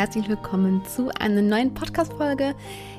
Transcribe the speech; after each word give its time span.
herzlich 0.00 0.30
willkommen 0.30 0.82
zu 0.86 1.10
einer 1.20 1.42
neuen 1.42 1.74
Podcast-Folge 1.74 2.54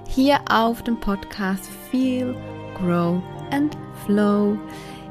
hier 0.08 0.40
auf 0.52 0.84
dem 0.84 1.00
Podcast 1.00 1.68
Feel, 1.90 2.36
Grow 2.78 3.20
and 3.50 3.76
Flow. 4.06 4.56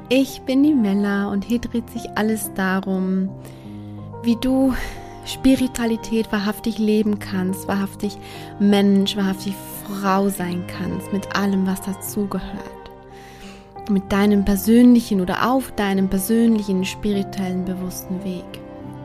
Ich 0.08 0.40
bin 0.42 0.62
die 0.62 0.72
Mella 0.72 1.32
und 1.32 1.44
hier 1.44 1.58
dreht 1.58 1.90
sich 1.90 2.08
alles 2.14 2.54
darum, 2.54 3.28
wie 4.22 4.36
du 4.36 4.72
Spiritualität 5.26 6.30
wahrhaftig 6.30 6.78
leben 6.78 7.18
kannst, 7.18 7.66
wahrhaftig 7.66 8.16
Mensch, 8.60 9.16
wahrhaftig 9.16 9.54
Frau 9.84 10.28
sein 10.28 10.62
kannst, 10.68 11.12
mit 11.12 11.34
allem, 11.34 11.66
was 11.66 11.82
dazugehört 11.82 12.70
mit 13.90 14.12
deinem 14.12 14.44
persönlichen 14.44 15.20
oder 15.20 15.50
auf 15.50 15.72
deinem 15.72 16.08
persönlichen 16.08 16.84
spirituellen 16.84 17.64
bewussten 17.64 18.22
Weg. 18.22 18.44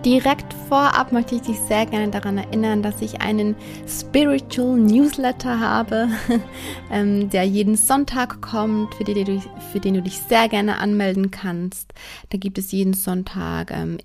Direkt 0.05 0.53
vorab 0.69 1.11
möchte 1.11 1.33
ich 1.33 1.41
dich 1.41 1.57
sehr 1.61 1.87
gerne 1.87 2.11
daran 2.11 2.37
erinnern, 2.37 2.83
dass 2.83 3.01
ich 3.01 3.21
einen 3.21 3.55
Spiritual 3.87 4.77
Newsletter 4.77 5.59
habe, 5.59 6.09
ähm, 6.91 7.31
der 7.31 7.43
jeden 7.45 7.75
Sonntag 7.75 8.39
kommt, 8.39 8.93
für 8.93 9.03
den, 9.03 9.25
du, 9.25 9.41
für 9.71 9.79
den, 9.79 9.95
du, 9.95 10.03
dich 10.03 10.19
sehr 10.19 10.47
gerne 10.47 10.77
anmelden 10.77 11.31
kannst. 11.31 11.91
Da 12.29 12.37
gibt 12.37 12.59
es 12.59 12.71
jeden 12.71 12.93
Sonntag 12.93 13.71
ähm, 13.71 13.97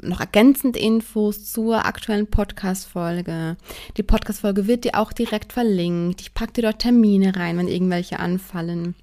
noch 0.00 0.20
ergänzend 0.20 0.78
Infos 0.78 1.52
zur 1.52 1.84
aktuellen 1.84 2.26
Podcast-Folge. 2.26 3.58
Die 3.98 4.02
Podcast-Folge 4.02 4.66
wird 4.66 4.84
dir 4.84 4.98
auch 4.98 5.12
direkt 5.12 5.52
verlinkt. 5.52 6.22
Ich 6.22 6.32
packe 6.32 6.54
dir 6.54 6.62
dort 6.62 6.78
Termine 6.78 7.36
rein, 7.36 7.58
wenn 7.58 7.68
irgendwelche 7.68 8.18
anfallen. 8.18 8.94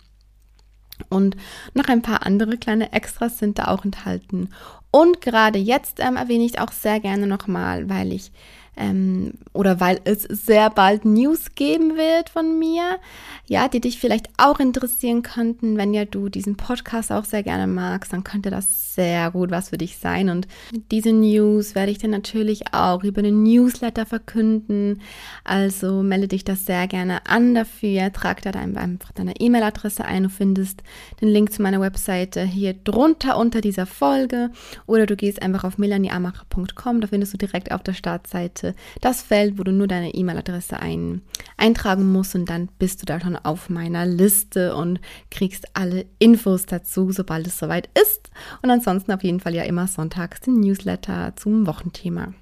Und 1.09 1.35
noch 1.73 1.88
ein 1.88 2.02
paar 2.02 2.25
andere 2.25 2.57
kleine 2.57 2.91
Extras 2.94 3.39
sind 3.39 3.59
da 3.59 3.67
auch 3.67 3.85
enthalten. 3.85 4.49
Und 4.91 5.21
gerade 5.21 5.57
jetzt 5.57 5.99
ähm, 5.99 6.17
erwähne 6.17 6.44
ich 6.44 6.59
auch 6.59 6.71
sehr 6.71 6.99
gerne 6.99 7.27
nochmal, 7.27 7.89
weil 7.89 8.11
ich 8.11 8.31
ähm, 8.77 9.33
oder 9.53 9.80
weil 9.80 10.00
es 10.05 10.23
sehr 10.23 10.69
bald 10.69 11.03
News 11.03 11.55
geben 11.55 11.97
wird 11.97 12.30
von 12.30 12.58
mir, 12.58 13.00
ja, 13.47 13.67
die 13.67 13.81
dich 13.81 14.00
vielleicht 14.00 14.30
auch 14.38 14.59
interessieren 14.59 15.23
könnten. 15.23 15.78
Wenn 15.78 15.94
ja 15.94 16.05
du 16.05 16.30
diesen 16.30 16.55
Podcast 16.55 17.11
auch 17.11 17.25
sehr 17.25 17.44
gerne 17.44 17.67
magst, 17.67 18.13
dann 18.13 18.23
könnte 18.23 18.50
das 18.50 18.95
sehr 18.95 19.31
gut 19.31 19.52
was 19.52 19.69
für 19.69 19.78
dich 19.78 19.97
sein. 19.97 20.30
Und 20.30 20.47
diese 20.91 21.11
News 21.11 21.75
werde 21.75 21.91
ich 21.91 21.97
dir 21.97 22.09
natürlich 22.09 22.73
auch 22.73 23.03
über 23.03 23.22
den 23.22 23.44
Newsletter 23.44 24.05
verkünden. 24.05 25.02
Also 25.44 26.02
melde 26.02 26.30
dich 26.30 26.44
das 26.44 26.66
sehr 26.66 26.88
gerne 26.88 27.25
an 27.25 27.53
dafür. 27.56 28.11
Trag 28.13 28.41
da 28.41 28.52
einfach 28.52 29.11
deine 29.11 29.39
E-Mail-Adresse 29.39 30.06
ein. 30.06 30.23
Du 30.23 30.30
findest 30.30 30.83
den 31.22 31.30
Link 31.30 31.52
zu 31.52 31.61
meiner 31.61 31.81
Webseite 31.81 32.44
hier 32.44 32.73
drunter 32.73 33.38
unter 33.38 33.61
dieser 33.61 33.85
Folge. 33.85 34.50
Oder 34.88 35.06
du 35.06 35.16
gehst 35.16 35.41
einfach 35.41 35.63
auf 35.63 35.78
melanieamacher.com. 35.78 37.02
Da 37.02 37.08
findest 37.08 37.33
du 37.33 37.38
direkt 37.38 37.72
auf 37.72 37.83
der 37.83 37.94
Startseite 37.94 38.61
Seite 38.62 38.76
das 39.02 39.22
Feld, 39.22 39.58
wo 39.58 39.64
du 39.64 39.72
nur 39.72 39.88
deine 39.88 40.14
E-Mail-Adresse 40.14 40.80
ein, 40.80 41.22
eintragen 41.58 42.12
musst 42.12 42.36
und 42.36 42.50
dann 42.50 42.70
bist 42.80 43.02
du 43.02 43.06
da 43.06 43.20
schon 43.20 43.36
auf 43.36 43.70
meiner 43.70 44.06
Liste 44.06 44.76
und 44.76 45.00
kriegst 45.30 45.76
alle 45.76 46.06
Infos 46.20 46.66
dazu, 46.66 47.12
sobald 47.12 47.48
es 47.48 47.59
soweit 47.59 47.90
ist. 48.00 48.30
Und 48.62 48.70
ansonsten 48.70 49.12
auf 49.12 49.23
jeden 49.23 49.40
Fall 49.40 49.56
ja 49.56 49.64
immer 49.64 49.88
sonntags 49.88 50.42
den 50.42 50.59
Newsletter 50.59 51.34
zum 51.36 51.68
Wochenthema. 51.68 52.34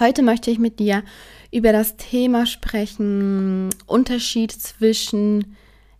Heute 0.00 0.22
möchte 0.22 0.50
ich 0.50 0.58
mit 0.58 0.80
dir 0.80 1.04
über 1.52 1.72
das 1.72 1.96
Thema 1.96 2.44
sprechen, 2.46 3.70
Unterschied 3.86 4.50
zwischen 4.50 5.56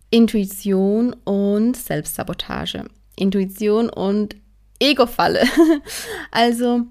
Intuition 0.09 1.13
und 1.23 1.77
Selbstsabotage. 1.77 2.85
Intuition 3.15 3.89
und 3.89 4.35
Ego-Falle. 4.79 5.43
Also 6.31 6.85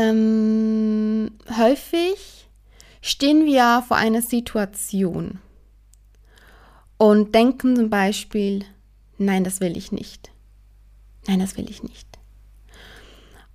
ähm, 0.00 1.30
häufig 1.56 2.48
stehen 3.02 3.44
wir 3.44 3.84
vor 3.86 3.96
einer 3.96 4.22
Situation 4.22 5.38
und 6.96 7.34
denken 7.34 7.76
zum 7.76 7.90
Beispiel, 7.90 8.64
nein, 9.18 9.44
das 9.44 9.60
will 9.60 9.76
ich 9.76 9.92
nicht. 9.92 10.30
Nein, 11.26 11.38
das 11.38 11.56
will 11.56 11.68
ich 11.68 11.82
nicht. 11.82 12.06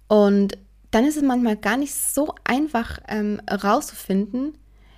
Und 0.08 0.58
dann 0.92 1.06
ist 1.06 1.18
es 1.18 1.24
manchmal 1.24 1.58
gar 1.58 1.78
nicht 1.78 1.94
so 1.94 2.34
einfach 2.44 3.00
ähm, 3.08 3.42
rauszufinden, 3.50 4.58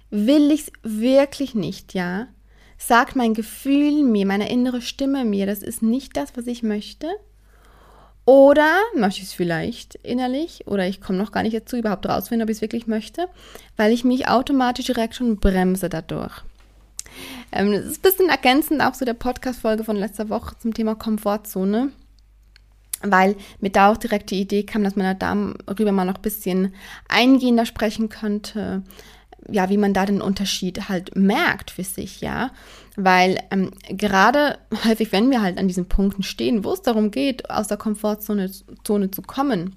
will 0.09 0.51
ich 0.51 0.61
es 0.61 0.71
wirklich 0.83 1.55
nicht, 1.55 1.93
ja? 1.93 2.27
Sagt 2.77 3.15
mein 3.15 3.33
Gefühl 3.33 4.03
mir, 4.03 4.25
meine 4.25 4.49
innere 4.49 4.81
Stimme 4.81 5.25
mir, 5.25 5.45
das 5.45 5.63
ist 5.63 5.81
nicht 5.81 6.15
das, 6.15 6.37
was 6.37 6.45
ich 6.45 6.61
möchte? 6.61 7.07
Oder 8.27 8.81
möchte 8.93 9.21
ich 9.21 9.27
es 9.27 9.33
vielleicht 9.33 9.95
innerlich 10.03 10.67
oder 10.67 10.85
ich 10.85 10.99
komme 10.99 11.17
noch 11.17 11.31
gar 11.31 11.43
nicht 11.43 11.55
dazu, 11.55 11.77
überhaupt 11.77 12.05
rausfinden, 12.05 12.43
ob 12.43 12.49
ich 12.49 12.57
es 12.57 12.61
wirklich 12.61 12.85
möchte, 12.85 13.29
weil 13.77 13.93
ich 13.93 14.03
mich 14.03 14.27
automatisch 14.27 14.87
direkt 14.87 15.15
schon 15.15 15.37
bremse 15.37 15.87
dadurch. 15.87 16.43
Ähm, 17.53 17.71
das 17.71 17.85
ist 17.85 17.99
ein 17.99 18.01
bisschen 18.01 18.27
ergänzend 18.27 18.81
auch 18.81 18.91
zu 18.91 19.05
der 19.05 19.13
Podcast-Folge 19.13 19.85
von 19.85 19.95
letzter 19.95 20.27
Woche 20.27 20.57
zum 20.59 20.73
Thema 20.73 20.95
Komfortzone, 20.95 21.93
weil 23.01 23.37
mir 23.61 23.69
da 23.69 23.93
auch 23.93 23.97
direkt 23.97 24.29
die 24.31 24.41
Idee 24.41 24.63
kam, 24.63 24.83
dass 24.83 24.97
man 24.97 25.17
darüber 25.17 25.93
mal 25.93 26.03
noch 26.03 26.17
ein 26.17 26.21
bisschen 26.21 26.75
eingehender 27.07 27.65
sprechen 27.65 28.09
könnte, 28.09 28.83
ja, 29.49 29.69
wie 29.69 29.77
man 29.77 29.93
da 29.93 30.05
den 30.05 30.21
Unterschied 30.21 30.89
halt 30.89 31.15
merkt 31.15 31.71
für 31.71 31.83
sich, 31.83 32.21
ja. 32.21 32.51
Weil 32.95 33.39
ähm, 33.51 33.71
gerade 33.89 34.57
häufig, 34.85 35.11
wenn 35.11 35.29
wir 35.29 35.41
halt 35.41 35.57
an 35.57 35.67
diesen 35.67 35.87
Punkten 35.87 36.23
stehen, 36.23 36.63
wo 36.63 36.73
es 36.73 36.81
darum 36.81 37.11
geht, 37.11 37.49
aus 37.49 37.67
der 37.67 37.77
Komfortzone 37.77 38.51
Zone 38.83 39.11
zu 39.11 39.21
kommen, 39.21 39.75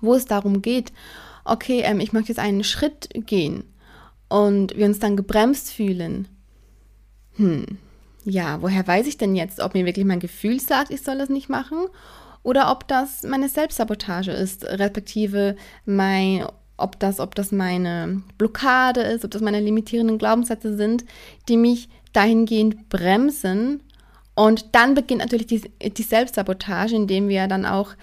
wo 0.00 0.14
es 0.14 0.26
darum 0.26 0.62
geht, 0.62 0.92
okay, 1.44 1.80
ähm, 1.84 2.00
ich 2.00 2.12
möchte 2.12 2.28
jetzt 2.28 2.38
einen 2.38 2.64
Schritt 2.64 3.08
gehen 3.14 3.64
und 4.28 4.76
wir 4.76 4.86
uns 4.86 4.98
dann 4.98 5.16
gebremst 5.16 5.72
fühlen, 5.72 6.28
hm, 7.36 7.78
ja, 8.24 8.62
woher 8.62 8.86
weiß 8.86 9.06
ich 9.06 9.18
denn 9.18 9.34
jetzt, 9.34 9.60
ob 9.60 9.74
mir 9.74 9.84
wirklich 9.84 10.06
mein 10.06 10.20
Gefühl 10.20 10.60
sagt, 10.60 10.90
ich 10.90 11.02
soll 11.02 11.18
das 11.18 11.28
nicht 11.28 11.48
machen 11.48 11.86
oder 12.42 12.70
ob 12.70 12.86
das 12.88 13.22
meine 13.24 13.48
Selbstsabotage 13.48 14.30
ist, 14.30 14.64
respektive 14.64 15.56
mein 15.84 16.46
ob 16.76 16.98
das, 16.98 17.20
ob 17.20 17.34
das 17.34 17.52
meine 17.52 18.22
Blockade 18.38 19.02
ist, 19.02 19.24
ob 19.24 19.30
das 19.30 19.42
meine 19.42 19.60
limitierenden 19.60 20.18
Glaubenssätze 20.18 20.76
sind, 20.76 21.04
die 21.48 21.56
mich 21.56 21.88
dahingehend 22.12 22.88
bremsen. 22.88 23.82
Und 24.34 24.74
dann 24.74 24.94
beginnt 24.94 25.20
natürlich 25.20 25.46
die, 25.46 25.90
die 25.90 26.02
Selbstsabotage, 26.02 26.96
indem 26.96 27.28
wir 27.28 27.46
dann 27.46 27.66
auch 27.66 27.94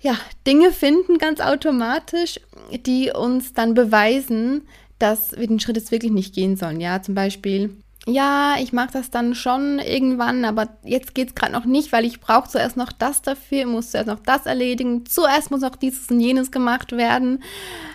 ja, 0.00 0.16
Dinge 0.46 0.70
finden, 0.70 1.18
ganz 1.18 1.40
automatisch, 1.40 2.40
die 2.86 3.10
uns 3.10 3.52
dann 3.52 3.74
beweisen, 3.74 4.62
dass 4.98 5.36
wir 5.36 5.46
den 5.46 5.60
Schritt 5.60 5.76
jetzt 5.76 5.90
wirklich 5.90 6.12
nicht 6.12 6.34
gehen 6.34 6.56
sollen. 6.56 6.80
Ja, 6.80 7.02
zum 7.02 7.14
Beispiel, 7.14 7.76
ja, 8.08 8.56
ich 8.58 8.72
mache 8.72 8.92
das 8.92 9.10
dann 9.10 9.34
schon 9.34 9.78
irgendwann, 9.78 10.44
aber 10.44 10.68
jetzt 10.82 11.14
geht 11.14 11.28
es 11.28 11.34
gerade 11.34 11.52
noch 11.52 11.66
nicht, 11.66 11.92
weil 11.92 12.04
ich 12.04 12.20
brauche 12.20 12.48
zuerst 12.48 12.76
noch 12.76 12.90
das 12.90 13.22
dafür, 13.22 13.66
muss 13.66 13.90
zuerst 13.90 14.08
noch 14.08 14.20
das 14.20 14.46
erledigen, 14.46 15.04
zuerst 15.04 15.50
muss 15.50 15.60
noch 15.60 15.76
dieses 15.76 16.10
und 16.10 16.20
jenes 16.20 16.50
gemacht 16.50 16.92
werden. 16.92 17.42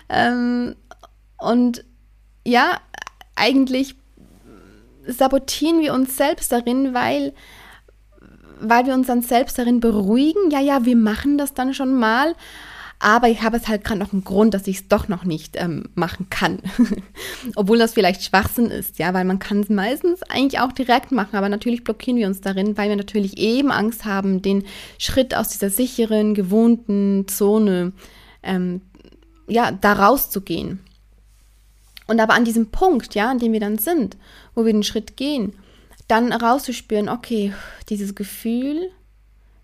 Ähm, 0.08 0.76
und 1.38 1.84
ja, 2.46 2.78
eigentlich 3.34 3.96
sabotieren 5.06 5.80
wir 5.80 5.92
uns 5.92 6.16
selbst 6.16 6.52
darin, 6.52 6.94
weil, 6.94 7.34
weil 8.60 8.86
wir 8.86 8.94
uns 8.94 9.08
dann 9.08 9.22
selbst 9.22 9.58
darin 9.58 9.80
beruhigen, 9.80 10.50
ja, 10.50 10.60
ja, 10.60 10.84
wir 10.84 10.96
machen 10.96 11.38
das 11.38 11.54
dann 11.54 11.74
schon 11.74 11.94
mal, 11.98 12.34
aber 12.98 13.28
ich 13.28 13.42
habe 13.42 13.56
es 13.56 13.68
halt 13.68 13.84
gerade 13.84 14.00
noch 14.00 14.12
einen 14.12 14.24
Grund, 14.24 14.54
dass 14.54 14.66
ich 14.66 14.76
es 14.76 14.88
doch 14.88 15.08
noch 15.08 15.24
nicht 15.24 15.56
ähm, 15.56 15.88
machen 15.94 16.28
kann. 16.30 16.60
Obwohl 17.56 17.78
das 17.78 17.92
vielleicht 17.92 18.22
Schwachsinn 18.22 18.70
ist, 18.70 18.98
ja, 18.98 19.12
weil 19.12 19.24
man 19.24 19.38
kann 19.38 19.60
es 19.60 19.68
meistens 19.68 20.22
eigentlich 20.22 20.60
auch 20.60 20.72
direkt 20.72 21.12
machen, 21.12 21.36
aber 21.36 21.48
natürlich 21.48 21.84
blockieren 21.84 22.18
wir 22.18 22.26
uns 22.26 22.40
darin, 22.40 22.76
weil 22.76 22.88
wir 22.88 22.96
natürlich 22.96 23.36
eben 23.36 23.70
Angst 23.70 24.04
haben, 24.04 24.42
den 24.42 24.64
Schritt 24.98 25.34
aus 25.34 25.48
dieser 25.48 25.70
sicheren, 25.70 26.34
gewohnten 26.34 27.26
Zone, 27.28 27.92
ähm, 28.42 28.80
ja, 29.48 29.72
da 29.72 29.92
rauszugehen. 29.92 30.80
Und 32.06 32.20
aber 32.20 32.34
an 32.34 32.44
diesem 32.44 32.70
Punkt, 32.70 33.14
ja, 33.14 33.30
an 33.30 33.38
dem 33.38 33.52
wir 33.52 33.60
dann 33.60 33.78
sind, 33.78 34.16
wo 34.54 34.64
wir 34.64 34.72
den 34.72 34.82
Schritt 34.82 35.16
gehen, 35.16 35.54
dann 36.08 36.32
rauszuspüren, 36.32 37.08
okay, 37.08 37.54
dieses 37.88 38.14
Gefühl, 38.14 38.90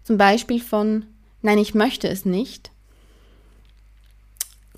zum 0.04 0.16
Beispiel 0.16 0.60
von, 0.60 1.04
nein, 1.42 1.58
ich 1.58 1.74
möchte 1.74 2.08
es 2.08 2.24
nicht, 2.24 2.70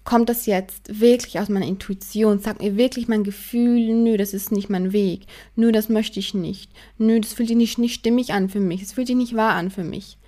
kommt 0.05 0.29
das 0.29 0.47
jetzt 0.47 1.01
wirklich 1.01 1.39
aus 1.39 1.49
meiner 1.49 1.67
Intuition? 1.67 2.39
Sagt 2.39 2.61
mir 2.61 2.77
wirklich 2.77 3.09
mein 3.09 3.25
Gefühl, 3.25 3.93
nö, 3.93 4.17
das 4.17 4.35
ist 4.35 4.53
nicht 4.53 4.69
mein 4.69 4.93
Weg. 4.93 5.27
Nö, 5.55 5.73
das 5.73 5.89
möchte 5.89 6.19
ich 6.19 6.35
nicht. 6.35 6.71
Nö, 6.99 7.21
das 7.21 7.35
fühlt 7.35 7.49
sich 7.49 7.57
nicht, 7.57 7.79
nicht 7.79 7.95
stimmig 7.95 8.33
an 8.33 8.49
für 8.49 8.61
mich. 8.61 8.83
Es 8.83 8.93
fühlt 8.93 9.07
sich 9.07 9.17
nicht 9.17 9.37
wahr 9.37 9.55
an 9.55 9.71
für 9.71 9.85
mich. 9.85 10.19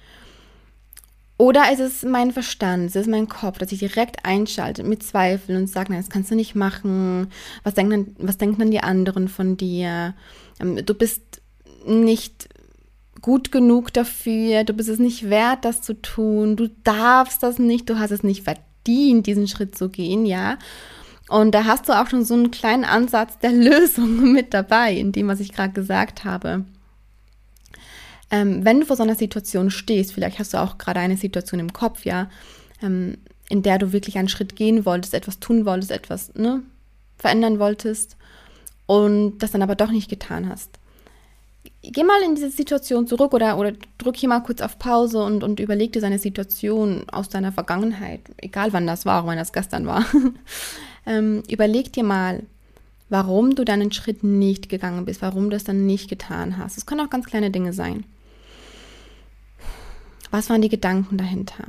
Oder 1.36 1.72
ist 1.72 1.80
es 1.80 2.04
mein 2.04 2.30
Verstand, 2.30 2.86
es 2.86 2.94
ist 2.94 3.08
mein 3.08 3.28
Kopf, 3.28 3.58
dass 3.58 3.72
ich 3.72 3.80
direkt 3.80 4.24
einschalte 4.24 4.84
mit 4.84 5.02
Zweifeln 5.02 5.58
und 5.58 5.66
sage, 5.66 5.90
nein, 5.90 6.00
das 6.00 6.10
kannst 6.10 6.30
du 6.30 6.36
nicht 6.36 6.54
machen. 6.54 7.26
Was 7.64 7.74
denken, 7.74 8.14
was 8.18 8.38
denken 8.38 8.60
dann 8.60 8.70
die 8.70 8.80
anderen 8.80 9.26
von 9.26 9.56
dir? 9.56 10.14
Ähm, 10.60 10.86
du 10.86 10.94
bist 10.94 11.42
nicht 11.86 12.48
gut 13.20 13.50
genug 13.50 13.92
dafür, 13.92 14.62
du 14.62 14.74
bist 14.74 14.88
es 14.88 15.00
nicht 15.00 15.28
wert, 15.28 15.64
das 15.64 15.82
zu 15.82 16.00
tun, 16.00 16.54
du 16.56 16.68
darfst 16.84 17.42
das 17.42 17.58
nicht, 17.58 17.90
du 17.90 17.98
hast 17.98 18.12
es 18.12 18.22
nicht 18.22 18.44
verdient 18.44 18.73
dient, 18.86 19.26
diesen 19.26 19.48
Schritt 19.48 19.76
zu 19.76 19.88
gehen, 19.88 20.26
ja. 20.26 20.58
Und 21.28 21.52
da 21.52 21.64
hast 21.64 21.88
du 21.88 21.92
auch 21.92 22.08
schon 22.08 22.24
so 22.24 22.34
einen 22.34 22.50
kleinen 22.50 22.84
Ansatz 22.84 23.38
der 23.38 23.52
Lösung 23.52 24.32
mit 24.32 24.54
dabei, 24.54 24.92
in 24.94 25.12
dem, 25.12 25.28
was 25.28 25.40
ich 25.40 25.52
gerade 25.52 25.72
gesagt 25.72 26.24
habe. 26.24 26.64
Ähm, 28.30 28.64
wenn 28.64 28.80
du 28.80 28.86
vor 28.86 28.96
so 28.96 29.02
einer 29.02 29.14
Situation 29.14 29.70
stehst, 29.70 30.12
vielleicht 30.12 30.38
hast 30.38 30.54
du 30.54 30.58
auch 30.58 30.78
gerade 30.78 31.00
eine 31.00 31.16
Situation 31.16 31.60
im 31.60 31.72
Kopf, 31.72 32.04
ja, 32.04 32.28
ähm, 32.82 33.18
in 33.48 33.62
der 33.62 33.78
du 33.78 33.92
wirklich 33.92 34.18
einen 34.18 34.28
Schritt 34.28 34.56
gehen 34.56 34.84
wolltest, 34.84 35.14
etwas 35.14 35.38
tun 35.40 35.66
wolltest, 35.66 35.90
etwas 35.90 36.34
ne, 36.34 36.62
verändern 37.16 37.58
wolltest 37.58 38.16
und 38.86 39.38
das 39.38 39.52
dann 39.52 39.62
aber 39.62 39.76
doch 39.76 39.90
nicht 39.90 40.08
getan 40.08 40.48
hast. 40.48 40.78
Geh 41.82 42.02
mal 42.02 42.22
in 42.22 42.34
diese 42.34 42.50
Situation 42.50 43.06
zurück 43.06 43.34
oder, 43.34 43.58
oder 43.58 43.72
drück 43.98 44.16
hier 44.16 44.28
mal 44.28 44.40
kurz 44.40 44.60
auf 44.60 44.78
Pause 44.78 45.22
und, 45.22 45.44
und 45.44 45.60
überleg 45.60 45.92
dir 45.92 46.00
seine 46.00 46.18
Situation 46.18 47.04
aus 47.10 47.28
deiner 47.28 47.52
Vergangenheit, 47.52 48.20
egal 48.38 48.72
wann 48.72 48.86
das 48.86 49.04
war, 49.04 49.22
auch 49.22 49.28
wenn 49.28 49.36
das 49.36 49.52
gestern 49.52 49.86
war. 49.86 50.04
ähm, 51.06 51.42
überleg 51.48 51.92
dir 51.92 52.04
mal, 52.04 52.42
warum 53.10 53.54
du 53.54 53.64
deinen 53.64 53.92
Schritt 53.92 54.24
nicht 54.24 54.68
gegangen 54.68 55.04
bist, 55.04 55.22
warum 55.22 55.50
du 55.50 55.56
es 55.56 55.64
dann 55.64 55.86
nicht 55.86 56.08
getan 56.08 56.58
hast. 56.58 56.78
Es 56.78 56.86
können 56.86 57.06
auch 57.06 57.10
ganz 57.10 57.26
kleine 57.26 57.50
Dinge 57.50 57.72
sein. 57.72 58.04
Was 60.30 60.50
waren 60.50 60.62
die 60.62 60.68
Gedanken 60.68 61.16
dahinter? 61.16 61.68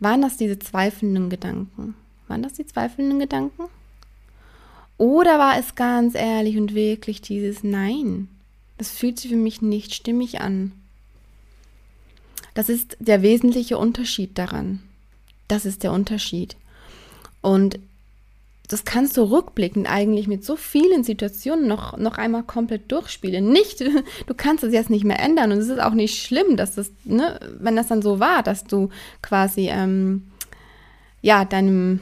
Waren 0.00 0.22
das 0.22 0.36
diese 0.36 0.58
zweifelnden 0.58 1.30
Gedanken? 1.30 1.94
Waren 2.26 2.42
das 2.42 2.54
die 2.54 2.66
zweifelnden 2.66 3.20
Gedanken? 3.20 3.64
Oder 4.98 5.38
war 5.38 5.58
es 5.58 5.74
ganz 5.74 6.14
ehrlich 6.14 6.56
und 6.56 6.74
wirklich 6.74 7.20
dieses 7.20 7.62
Nein? 7.62 8.28
Das 8.78 8.90
fühlt 8.90 9.18
sich 9.18 9.30
für 9.30 9.36
mich 9.36 9.62
nicht 9.62 9.94
stimmig 9.94 10.40
an. 10.40 10.72
Das 12.54 12.68
ist 12.68 12.96
der 13.00 13.22
wesentliche 13.22 13.78
Unterschied 13.78 14.36
daran. 14.36 14.82
Das 15.48 15.64
ist 15.64 15.82
der 15.82 15.92
Unterschied. 15.92 16.56
Und 17.40 17.78
das 18.72 18.84
kannst 18.84 19.18
du 19.18 19.24
rückblickend 19.24 19.86
eigentlich 19.86 20.28
mit 20.28 20.44
so 20.44 20.56
vielen 20.56 21.04
Situationen 21.04 21.66
noch, 21.68 21.98
noch 21.98 22.16
einmal 22.16 22.42
komplett 22.42 22.90
durchspielen. 22.90 23.52
Nicht, 23.52 23.80
du 24.26 24.34
kannst 24.34 24.64
es 24.64 24.72
jetzt 24.72 24.88
nicht 24.88 25.04
mehr 25.04 25.20
ändern 25.20 25.52
und 25.52 25.58
es 25.58 25.68
ist 25.68 25.80
auch 25.80 25.92
nicht 25.92 26.22
schlimm, 26.22 26.56
dass 26.56 26.76
das, 26.76 26.90
ne, 27.04 27.38
wenn 27.58 27.76
das 27.76 27.88
dann 27.88 28.00
so 28.00 28.18
war, 28.18 28.42
dass 28.42 28.64
du 28.64 28.88
quasi, 29.20 29.68
ähm, 29.68 30.28
ja, 31.20 31.44
deinem, 31.44 32.00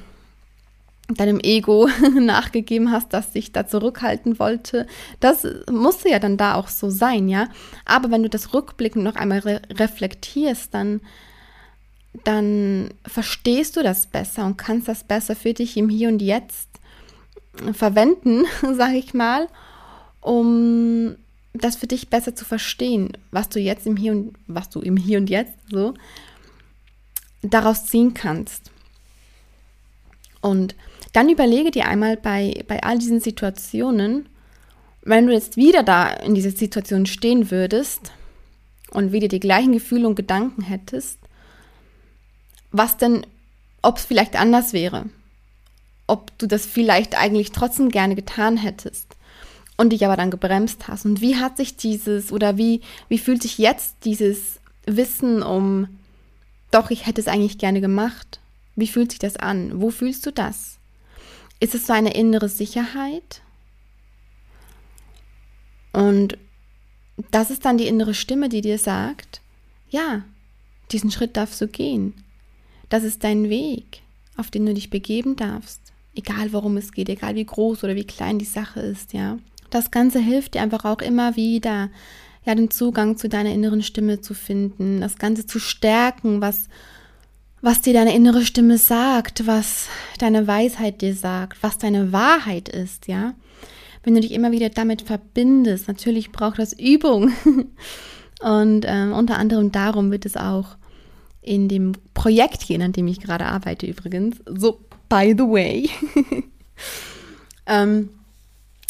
deinem 1.15 1.41
Ego 1.41 1.89
nachgegeben 2.21 2.91
hast, 2.91 3.12
das 3.12 3.33
dich 3.33 3.53
da 3.53 3.67
zurückhalten 3.67 4.39
wollte. 4.39 4.87
Das 5.21 5.47
musste 5.71 6.09
ja 6.09 6.19
dann 6.19 6.37
da 6.37 6.55
auch 6.55 6.69
so 6.69 6.91
sein, 6.91 7.29
ja. 7.29 7.49
Aber 7.85 8.11
wenn 8.11 8.23
du 8.23 8.29
das 8.29 8.55
rückblickend 8.55 9.05
noch 9.05 9.17
einmal 9.17 9.41
re 9.41 9.62
reflektierst, 9.71 10.73
dann 10.75 11.01
dann 12.25 12.93
verstehst 13.07 13.77
du 13.77 13.83
das 13.83 14.07
besser 14.07 14.45
und 14.45 14.57
kannst 14.57 14.89
das 14.89 15.05
besser 15.05 15.37
für 15.37 15.55
dich 15.55 15.77
im 15.77 15.89
Hier 15.89 16.09
und 16.09 16.21
Jetzt 16.21 16.69
verwenden, 17.73 18.45
sage 18.75 18.97
ich 18.97 19.15
mal, 19.15 19.49
um 20.21 21.17
das 21.53 21.77
für 21.77 21.87
dich 21.87 22.09
besser 22.09 22.35
zu 22.35 22.45
verstehen, 22.45 23.17
was 23.31 23.49
du 23.49 23.59
jetzt 23.59 23.87
im 23.87 23.97
Hier 23.97 24.12
und 24.12 24.35
was 24.47 24.71
du 24.71 24.81
im 24.81 24.97
Hier 24.97 25.19
und 25.19 25.31
Jetzt 25.31 25.55
so 25.71 25.95
daraus 27.43 27.87
ziehen 27.87 28.15
kannst. 28.15 28.71
Und 30.41 30.75
dann 31.12 31.29
überlege 31.29 31.71
dir 31.71 31.87
einmal 31.87 32.17
bei, 32.17 32.65
bei 32.69 32.83
all 32.83 32.99
diesen 32.99 33.21
Situationen, 33.21 34.29
wenn 35.03 35.27
du 35.27 35.33
jetzt 35.33 35.57
wieder 35.57 35.83
da 35.83 36.09
in 36.09 36.35
dieser 36.35 36.51
Situation 36.51 37.07
stehen 37.07 37.51
würdest 37.51 38.12
und 38.91 39.12
wieder 39.12 39.29
die 39.29 39.41
gleichen 39.41 39.73
Gefühle 39.73 40.07
und 40.07 40.15
Gedanken 40.15 40.62
hättest, 40.62 41.19
was 42.71 42.97
denn, 42.97 43.27
ob 43.83 43.97
es 43.97 44.05
vielleicht 44.05 44.37
anders 44.37 44.73
wäre, 44.73 45.07
ob 46.07 46.37
du 46.39 46.47
das 46.47 46.67
vielleicht 46.67 47.17
eigentlich 47.17 47.53
trotzdem 47.53 47.89
gerne 47.89 48.15
getan 48.15 48.57
hättest 48.57 49.17
und 49.77 49.91
dich 49.91 50.05
aber 50.05 50.17
dann 50.17 50.31
gebremst 50.31 50.89
hast. 50.89 51.07
Und 51.07 51.21
wie 51.21 51.37
hat 51.37 51.57
sich 51.57 51.77
dieses 51.77 52.33
oder 52.33 52.57
wie, 52.57 52.83
wie 53.09 53.19
fühlt 53.19 53.43
sich 53.43 53.59
jetzt 53.59 53.97
dieses 54.05 54.61
Wissen 54.87 55.43
um, 55.43 55.89
doch, 56.71 56.91
ich 56.91 57.07
hätte 57.07 57.21
es 57.21 57.29
eigentlich 57.29 57.59
gerne 57.59 57.81
gemacht? 57.81 58.41
Wie 58.77 58.87
fühlt 58.87 59.11
sich 59.11 59.19
das 59.19 59.37
an? 59.37 59.81
Wo 59.81 59.91
fühlst 59.91 60.27
du 60.27 60.33
das? 60.33 60.80
Ist 61.61 61.75
es 61.75 61.87
so 61.87 61.93
eine 61.93 62.15
innere 62.15 62.49
Sicherheit? 62.49 63.43
Und 65.93 66.39
das 67.31 67.51
ist 67.51 67.65
dann 67.65 67.79
die 67.79 67.87
innere 67.87 68.15
Stimme, 68.15 68.49
die 68.49 68.62
dir 68.62 68.79
sagt, 68.79 69.41
ja, 69.91 70.23
diesen 70.91 71.11
Schritt 71.11 71.37
darfst 71.37 71.61
du 71.61 71.69
gehen. 71.69 72.15
Das 72.89 73.05
ist 73.05 73.23
dein 73.25 73.51
Weg, 73.51 74.03
auf 74.37 74.51
den 74.51 74.67
du 74.67 74.75
dich 74.75 74.91
begeben 74.91 75.37
darfst. 75.37 75.81
Egal 76.15 76.53
worum 76.53 76.77
es 76.77 76.93
geht, 76.93 77.09
egal 77.09 77.35
wie 77.35 77.45
groß 77.45 77.85
oder 77.85 77.95
wie 77.95 78.07
klein 78.07 78.39
die 78.39 78.45
Sache 78.45 78.81
ist, 78.81 79.12
ja. 79.12 79.39
Das 79.69 79.91
Ganze 79.91 80.19
hilft 80.19 80.55
dir 80.55 80.62
einfach 80.62 80.85
auch 80.85 81.01
immer 81.01 81.37
wieder, 81.37 81.91
ja, 82.45 82.55
den 82.55 82.71
Zugang 82.71 83.17
zu 83.17 83.29
deiner 83.29 83.53
inneren 83.53 83.83
Stimme 83.83 84.21
zu 84.21 84.35
finden, 84.35 85.01
das 85.01 85.19
Ganze 85.19 85.47
zu 85.47 85.59
stärken, 85.61 86.41
was, 86.41 86.69
was 87.62 87.83
dir 87.83 87.93
deine 87.93 88.15
innere 88.15 88.45
Stimme 88.45 88.79
sagt, 88.79 89.47
was 89.47 89.89
deine 90.19 90.47
Weisheit 90.47 91.03
dir 91.03 91.15
sagt, 91.15 91.62
was 91.62 91.79
deine 91.79 92.12
Wahrheit 92.12 92.69
ist, 92.69 93.07
ja. 93.07 93.35
Wenn 94.03 94.15
du 94.15 94.21
dich 94.21 94.33
immer 94.33 94.51
wieder 94.51 94.71
damit 94.71 95.03
verbindest, 95.03 95.87
natürlich 95.87 96.33
braucht 96.33 96.59
das 96.59 96.73
Übung. 96.73 97.33
Und 98.41 98.87
ähm, 98.89 99.12
unter 99.12 99.37
anderem 99.37 99.71
darum 99.71 100.11
wird 100.11 100.25
es 100.25 100.37
auch 100.37 100.77
in 101.43 101.69
dem 101.69 101.93
Projekt 102.15 102.67
gehen, 102.67 102.81
an 102.81 102.93
dem 102.93 103.07
ich 103.07 103.21
gerade 103.21 103.45
arbeite 103.45 103.87
übrigens. 103.87 104.39
So, 104.47 104.81
by 105.11 105.35
the 105.37 105.45
way. 105.45 105.91
ähm, 107.67 108.09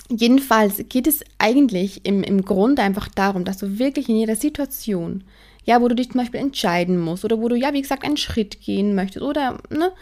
jedenfalls 0.08 0.84
geht 0.88 1.08
es 1.08 1.24
eigentlich 1.38 2.04
im, 2.04 2.22
im 2.22 2.44
Grunde 2.44 2.82
einfach 2.82 3.08
darum, 3.08 3.44
dass 3.44 3.58
du 3.58 3.80
wirklich 3.80 4.08
in 4.08 4.16
jeder 4.16 4.36
Situation, 4.36 5.24
ja, 5.64 5.80
wo 5.80 5.88
du 5.88 5.94
dich 5.94 6.10
zum 6.10 6.20
Beispiel 6.20 6.40
entscheiden 6.40 6.98
musst 6.98 7.24
oder 7.24 7.40
wo 7.40 7.48
du, 7.48 7.56
ja, 7.56 7.72
wie 7.72 7.82
gesagt, 7.82 8.04
einen 8.04 8.16
Schritt 8.16 8.60
gehen 8.60 8.94
möchtest 8.94 9.24
oder, 9.24 9.58
ne, 9.70 9.92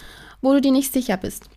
wo 0.41 0.53
du 0.53 0.61
dir 0.61 0.73
nicht 0.73 0.93
sicher 0.93 1.17
bist. 1.17 1.49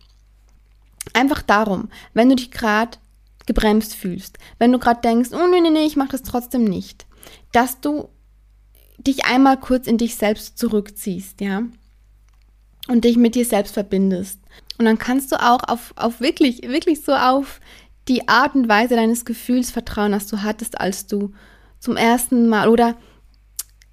Einfach 1.14 1.42
darum, 1.42 1.88
wenn 2.14 2.28
du 2.28 2.36
dich 2.36 2.50
gerade 2.50 2.98
gebremst 3.46 3.94
fühlst, 3.94 4.38
wenn 4.58 4.72
du 4.72 4.78
gerade 4.78 5.00
denkst, 5.00 5.30
oh 5.32 5.46
nee, 5.50 5.60
nee, 5.60 5.70
nee, 5.70 5.86
ich 5.86 5.96
mache 5.96 6.12
das 6.12 6.22
trotzdem 6.22 6.64
nicht, 6.64 7.06
dass 7.52 7.80
du 7.80 8.08
dich 8.98 9.24
einmal 9.24 9.58
kurz 9.58 9.86
in 9.86 9.98
dich 9.98 10.16
selbst 10.16 10.58
zurückziehst, 10.58 11.40
ja, 11.40 11.62
und 12.88 13.04
dich 13.04 13.16
mit 13.16 13.34
dir 13.34 13.44
selbst 13.44 13.74
verbindest. 13.74 14.40
Und 14.78 14.84
dann 14.84 14.98
kannst 14.98 15.32
du 15.32 15.36
auch 15.36 15.62
auf, 15.68 15.92
auf 15.96 16.20
wirklich, 16.20 16.62
wirklich 16.62 17.02
so 17.02 17.12
auf 17.12 17.60
die 18.08 18.28
Art 18.28 18.54
und 18.54 18.68
Weise 18.68 18.96
deines 18.96 19.24
Gefühls 19.24 19.70
vertrauen, 19.70 20.12
das 20.12 20.26
du 20.26 20.42
hattest, 20.42 20.80
als 20.80 21.06
du 21.06 21.32
zum 21.78 21.96
ersten 21.96 22.48
Mal 22.48 22.68
oder 22.68 22.96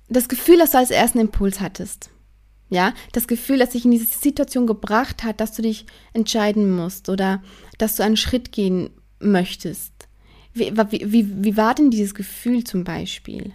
das 0.09 0.27
Gefühl, 0.27 0.57
das 0.57 0.71
du 0.71 0.77
als 0.77 0.91
ersten 0.91 1.19
Impuls 1.19 1.59
hattest. 1.59 2.09
Ja, 2.71 2.93
das 3.13 3.27
Gefühl, 3.27 3.57
das 3.57 3.71
dich 3.71 3.85
in 3.85 3.91
diese 3.91 4.05
Situation 4.05 4.67
gebracht 4.67 5.23
hat, 5.23 5.39
dass 5.39 5.53
du 5.53 5.63
dich 5.63 5.87
entscheiden 6.13 6.75
musst 6.75 7.09
oder 7.09 7.41
dass 7.79 7.95
du 7.95 8.03
einen 8.03 8.17
Schritt 8.17 8.51
gehen 8.51 8.91
möchtest. 9.19 9.91
Wie, 10.53 10.75
wie, 10.75 11.43
wie 11.43 11.57
war 11.57 11.73
denn 11.73 11.89
dieses 11.89 12.13
Gefühl 12.13 12.63
zum 12.63 12.83
Beispiel? 12.83 13.53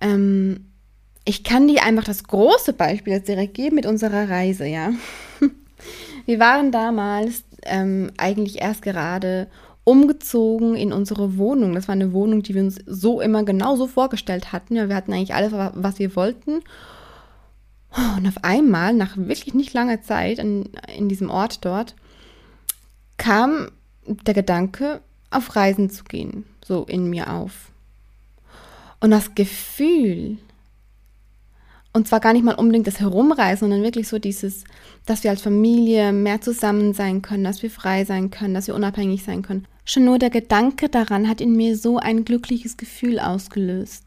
Ähm, 0.00 0.66
ich 1.24 1.42
kann 1.42 1.68
dir 1.68 1.84
einfach 1.84 2.04
das 2.04 2.24
große 2.24 2.74
Beispiel 2.74 3.14
jetzt 3.14 3.28
direkt 3.28 3.54
geben 3.54 3.76
mit 3.76 3.86
unserer 3.86 4.28
Reise, 4.28 4.66
ja. 4.66 4.92
Wir 6.26 6.38
waren 6.38 6.70
damals 6.70 7.44
ähm, 7.62 8.10
eigentlich 8.18 8.60
erst 8.60 8.82
gerade 8.82 9.48
umgezogen 9.84 10.74
in 10.74 10.92
unsere 10.92 11.36
Wohnung. 11.36 11.74
Das 11.74 11.88
war 11.88 11.92
eine 11.92 12.12
Wohnung, 12.12 12.42
die 12.42 12.54
wir 12.54 12.62
uns 12.62 12.80
so 12.86 13.20
immer 13.20 13.44
genauso 13.44 13.86
vorgestellt 13.86 14.52
hatten. 14.52 14.76
Ja, 14.76 14.88
wir 14.88 14.96
hatten 14.96 15.12
eigentlich 15.12 15.34
alles, 15.34 15.52
was 15.52 15.98
wir 15.98 16.16
wollten. 16.16 16.60
Und 18.16 18.26
auf 18.26 18.42
einmal, 18.42 18.92
nach 18.94 19.16
wirklich 19.16 19.54
nicht 19.54 19.72
langer 19.72 20.02
Zeit 20.02 20.38
in, 20.38 20.70
in 20.96 21.08
diesem 21.08 21.30
Ort 21.30 21.64
dort, 21.64 21.94
kam 23.18 23.68
der 24.06 24.34
Gedanke, 24.34 25.00
auf 25.30 25.56
Reisen 25.56 25.90
zu 25.90 26.04
gehen, 26.04 26.44
so 26.64 26.84
in 26.84 27.10
mir 27.10 27.32
auf. 27.32 27.70
Und 29.00 29.10
das 29.10 29.34
Gefühl, 29.34 30.38
und 31.94 32.08
zwar 32.08 32.18
gar 32.20 32.32
nicht 32.32 32.44
mal 32.44 32.56
unbedingt 32.56 32.88
das 32.88 33.00
Herumreisen, 33.00 33.60
sondern 33.60 33.84
wirklich 33.84 34.08
so 34.08 34.18
dieses, 34.18 34.64
dass 35.06 35.22
wir 35.22 35.30
als 35.30 35.42
Familie 35.42 36.12
mehr 36.12 36.40
zusammen 36.40 36.92
sein 36.92 37.22
können, 37.22 37.44
dass 37.44 37.62
wir 37.62 37.70
frei 37.70 38.04
sein 38.04 38.30
können, 38.30 38.52
dass 38.52 38.66
wir 38.66 38.74
unabhängig 38.74 39.22
sein 39.22 39.42
können. 39.42 39.66
Schon 39.84 40.04
nur 40.04 40.18
der 40.18 40.30
Gedanke 40.30 40.88
daran 40.88 41.28
hat 41.28 41.40
in 41.40 41.54
mir 41.54 41.76
so 41.78 41.98
ein 41.98 42.24
glückliches 42.24 42.76
Gefühl 42.76 43.20
ausgelöst. 43.20 44.04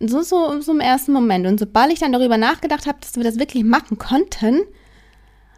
So, 0.00 0.22
so, 0.22 0.60
so 0.60 0.72
im 0.72 0.80
ersten 0.80 1.12
Moment. 1.12 1.46
Und 1.46 1.58
sobald 1.58 1.92
ich 1.92 1.98
dann 1.98 2.12
darüber 2.12 2.38
nachgedacht 2.38 2.86
habe, 2.86 2.98
dass 3.00 3.16
wir 3.16 3.24
das 3.24 3.40
wirklich 3.40 3.64
machen 3.64 3.98
konnten, 3.98 4.60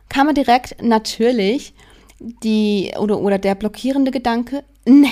kam 0.09 0.29
mir 0.29 0.35
direkt 0.35 0.83
natürlich 0.83 1.75
die 2.19 2.93
oder, 2.99 3.21
oder 3.21 3.39
der 3.39 3.55
blockierende 3.57 4.11
Gedanke, 4.11 4.65
ne, 4.87 5.09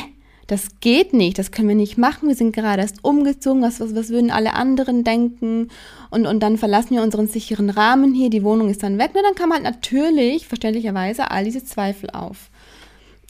das 0.47 0.81
geht 0.81 1.13
nicht, 1.13 1.39
das 1.39 1.51
können 1.51 1.69
wir 1.69 1.75
nicht 1.75 1.97
machen, 1.97 2.29
wir 2.29 2.35
sind 2.35 2.55
gerade 2.55 2.83
erst 2.83 3.03
umgezogen, 3.03 3.63
was, 3.63 3.81
was, 3.81 3.95
was 3.95 4.11
würden 4.11 4.31
alle 4.31 4.55
anderen 4.55 5.05
denken 5.05 5.69
und, 6.11 6.27
und 6.27 6.41
dann 6.41 6.59
verlassen 6.59 6.97
wir 6.97 7.03
unseren 7.03 7.27
sicheren 7.27 7.71
Rahmen 7.71 8.15
hier, 8.15 8.31
die 8.31 8.45
Wohnung 8.45 8.69
ist 8.69 8.83
dann 8.83 8.99
weg. 8.99 9.13
Na, 9.15 9.23
dann 9.23 9.35
kam 9.35 9.53
halt 9.53 9.63
natürlich, 9.63 10.47
verständlicherweise, 10.47 11.31
all 11.31 11.45
diese 11.45 11.65
Zweifel 11.65 12.11
auf. 12.11 12.51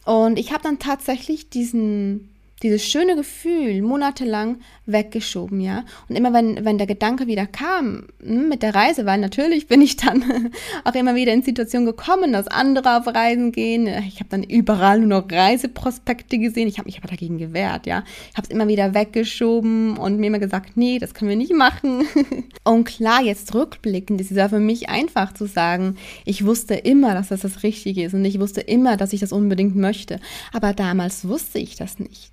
Und 0.04 0.38
ich 0.38 0.52
habe 0.52 0.62
dann 0.62 0.78
tatsächlich 0.78 1.49
diesen 1.49 2.28
dieses 2.62 2.87
schöne 2.87 3.16
Gefühl 3.16 3.82
monatelang 3.82 4.61
weggeschoben, 4.87 5.61
ja. 5.61 5.84
Und 6.08 6.16
immer 6.16 6.32
wenn, 6.32 6.64
wenn 6.64 6.78
der 6.78 6.87
Gedanke 6.87 7.26
wieder 7.26 7.46
kam 7.46 8.06
hm, 8.23 8.49
mit 8.49 8.62
der 8.62 8.75
Reise, 8.75 9.06
weil 9.06 9.18
natürlich 9.18 9.66
bin 9.66 9.82
ich 9.82 9.96
dann 9.96 10.25
auch 10.84 10.94
immer 10.94 11.14
wieder 11.14 11.32
in 11.32 11.42
Situationen 11.42 11.87
gekommen, 11.87 12.32
dass 12.32 12.49
andere 12.49 12.96
auf 12.96 13.06
Reisen 13.06 13.52
gehen. 13.52 13.87
Ich 14.08 14.20
habe 14.20 14.30
dann 14.30 14.42
überall 14.42 15.00
nur 15.00 15.20
noch 15.20 15.30
Reiseprospekte 15.30 16.38
gesehen. 16.38 16.68
Ich 16.68 16.78
habe 16.78 16.87
mich 16.87 16.99
aber 16.99 17.08
dagegen 17.08 17.38
gewehrt, 17.38 17.87
ja. 17.87 18.04
Ich 18.30 18.37
habe 18.37 18.46
es 18.46 18.50
immer 18.50 18.68
wieder 18.68 18.94
weggeschoben 18.94 19.96
und 19.96 20.18
mir 20.18 20.26
immer 20.26 20.38
gesagt, 20.38 20.76
nee, 20.76 20.99
das 20.99 21.14
können 21.14 21.28
wir 21.30 21.37
nicht 21.37 21.52
machen. 21.52 22.06
und 22.64 22.84
klar, 22.84 23.23
jetzt 23.23 23.54
rückblickend 23.54 24.20
ist 24.20 24.30
es 24.30 24.37
ja 24.37 24.49
für 24.49 24.61
mich 24.61 24.88
einfach 24.88 25.34
zu 25.34 25.46
sagen, 25.46 25.96
ich 26.25 26.46
wusste 26.46 26.75
immer, 26.75 27.14
dass 27.14 27.28
das 27.28 27.40
das 27.40 27.62
Richtige 27.62 28.04
ist 28.04 28.14
und 28.14 28.25
ich 28.25 28.40
wusste 28.40 28.61
immer, 28.61 28.96
dass 28.96 29.12
ich 29.12 29.20
das 29.20 29.32
unbedingt 29.32 29.76
möchte. 29.76 30.20
Aber 30.52 30.73
damals 30.73 31.28
wusste 31.28 31.58
ich 31.58 31.76
das 31.76 31.99
nicht. 31.99 32.32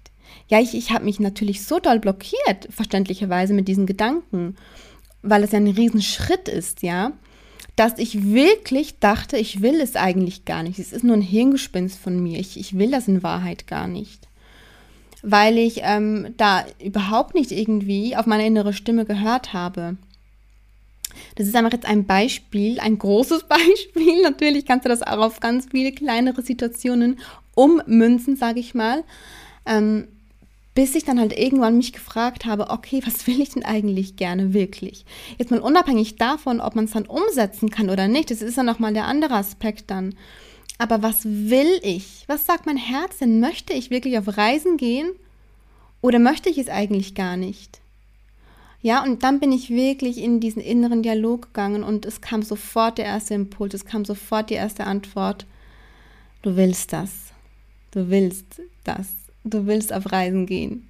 Ja, 0.51 0.59
ich, 0.59 0.75
ich 0.75 0.91
habe 0.91 1.05
mich 1.05 1.21
natürlich 1.21 1.63
so 1.63 1.79
doll 1.79 1.99
blockiert, 1.99 2.67
verständlicherweise 2.69 3.53
mit 3.53 3.69
diesen 3.69 3.85
Gedanken, 3.85 4.57
weil 5.21 5.45
es 5.45 5.53
ja 5.53 5.57
ein 5.59 5.67
Riesenschritt 5.67 6.49
ist, 6.49 6.83
ja, 6.83 7.13
dass 7.77 7.97
ich 7.97 8.25
wirklich 8.25 8.99
dachte, 8.99 9.37
ich 9.37 9.61
will 9.61 9.79
es 9.79 9.95
eigentlich 9.95 10.43
gar 10.43 10.61
nicht. 10.61 10.77
Es 10.77 10.91
ist 10.91 11.05
nur 11.05 11.15
ein 11.15 11.21
Hirngespinst 11.21 11.97
von 11.97 12.21
mir. 12.21 12.37
Ich, 12.37 12.59
ich 12.59 12.77
will 12.77 12.91
das 12.91 13.07
in 13.07 13.23
Wahrheit 13.23 13.65
gar 13.65 13.87
nicht. 13.87 14.27
Weil 15.23 15.57
ich 15.57 15.79
ähm, 15.83 16.33
da 16.35 16.65
überhaupt 16.83 17.33
nicht 17.33 17.51
irgendwie 17.51 18.17
auf 18.17 18.25
meine 18.25 18.45
innere 18.45 18.73
Stimme 18.73 19.05
gehört 19.05 19.53
habe. 19.53 19.95
Das 21.35 21.47
ist 21.47 21.55
einfach 21.55 21.71
jetzt 21.71 21.85
ein 21.85 22.05
Beispiel, 22.05 22.77
ein 22.81 22.97
großes 22.97 23.43
Beispiel. 23.47 24.21
Natürlich 24.21 24.65
kannst 24.65 24.83
du 24.83 24.89
das 24.89 25.01
auch 25.01 25.19
auf 25.19 25.39
ganz 25.39 25.67
viele 25.71 25.93
kleinere 25.93 26.41
Situationen 26.41 27.19
ummünzen, 27.55 28.35
sage 28.35 28.59
ich 28.59 28.73
mal. 28.73 29.05
Ähm, 29.65 30.09
bis 30.73 30.95
ich 30.95 31.03
dann 31.03 31.19
halt 31.19 31.37
irgendwann 31.37 31.77
mich 31.77 31.91
gefragt 31.91 32.45
habe, 32.45 32.69
okay, 32.69 33.01
was 33.05 33.27
will 33.27 33.41
ich 33.41 33.49
denn 33.49 33.63
eigentlich 33.63 34.15
gerne 34.15 34.53
wirklich? 34.53 35.05
Jetzt 35.37 35.51
mal 35.51 35.59
unabhängig 35.59 36.15
davon, 36.15 36.61
ob 36.61 36.75
man 36.75 36.85
es 36.85 36.91
dann 36.91 37.05
umsetzen 37.05 37.69
kann 37.69 37.89
oder 37.89 38.07
nicht, 38.07 38.31
das 38.31 38.41
ist 38.41 38.57
ja 38.57 38.63
nochmal 38.63 38.93
der 38.93 39.05
andere 39.05 39.35
Aspekt 39.35 39.91
dann. 39.91 40.15
Aber 40.77 41.03
was 41.03 41.25
will 41.25 41.79
ich? 41.83 42.23
Was 42.27 42.45
sagt 42.45 42.65
mein 42.65 42.77
Herz 42.77 43.19
denn? 43.19 43.39
Möchte 43.39 43.73
ich 43.73 43.91
wirklich 43.91 44.17
auf 44.17 44.37
Reisen 44.37 44.77
gehen 44.77 45.11
oder 46.01 46.17
möchte 46.17 46.49
ich 46.49 46.57
es 46.57 46.69
eigentlich 46.69 47.13
gar 47.13 47.37
nicht? 47.37 47.81
Ja, 48.81 49.03
und 49.03 49.21
dann 49.21 49.39
bin 49.39 49.51
ich 49.51 49.69
wirklich 49.69 50.17
in 50.17 50.39
diesen 50.39 50.61
inneren 50.61 51.03
Dialog 51.03 51.43
gegangen 51.43 51.83
und 51.83 52.05
es 52.07 52.19
kam 52.19 52.41
sofort 52.41 52.97
der 52.97 53.05
erste 53.05 53.35
Impuls, 53.35 53.75
es 53.75 53.85
kam 53.85 54.05
sofort 54.05 54.49
die 54.49 54.55
erste 54.55 54.85
Antwort. 54.85 55.45
Du 56.41 56.55
willst 56.55 56.91
das. 56.91 57.11
Du 57.91 58.09
willst 58.09 58.59
das 58.83 59.20
du 59.43 59.65
willst 59.65 59.93
auf 59.93 60.11
Reisen 60.11 60.45
gehen. 60.45 60.87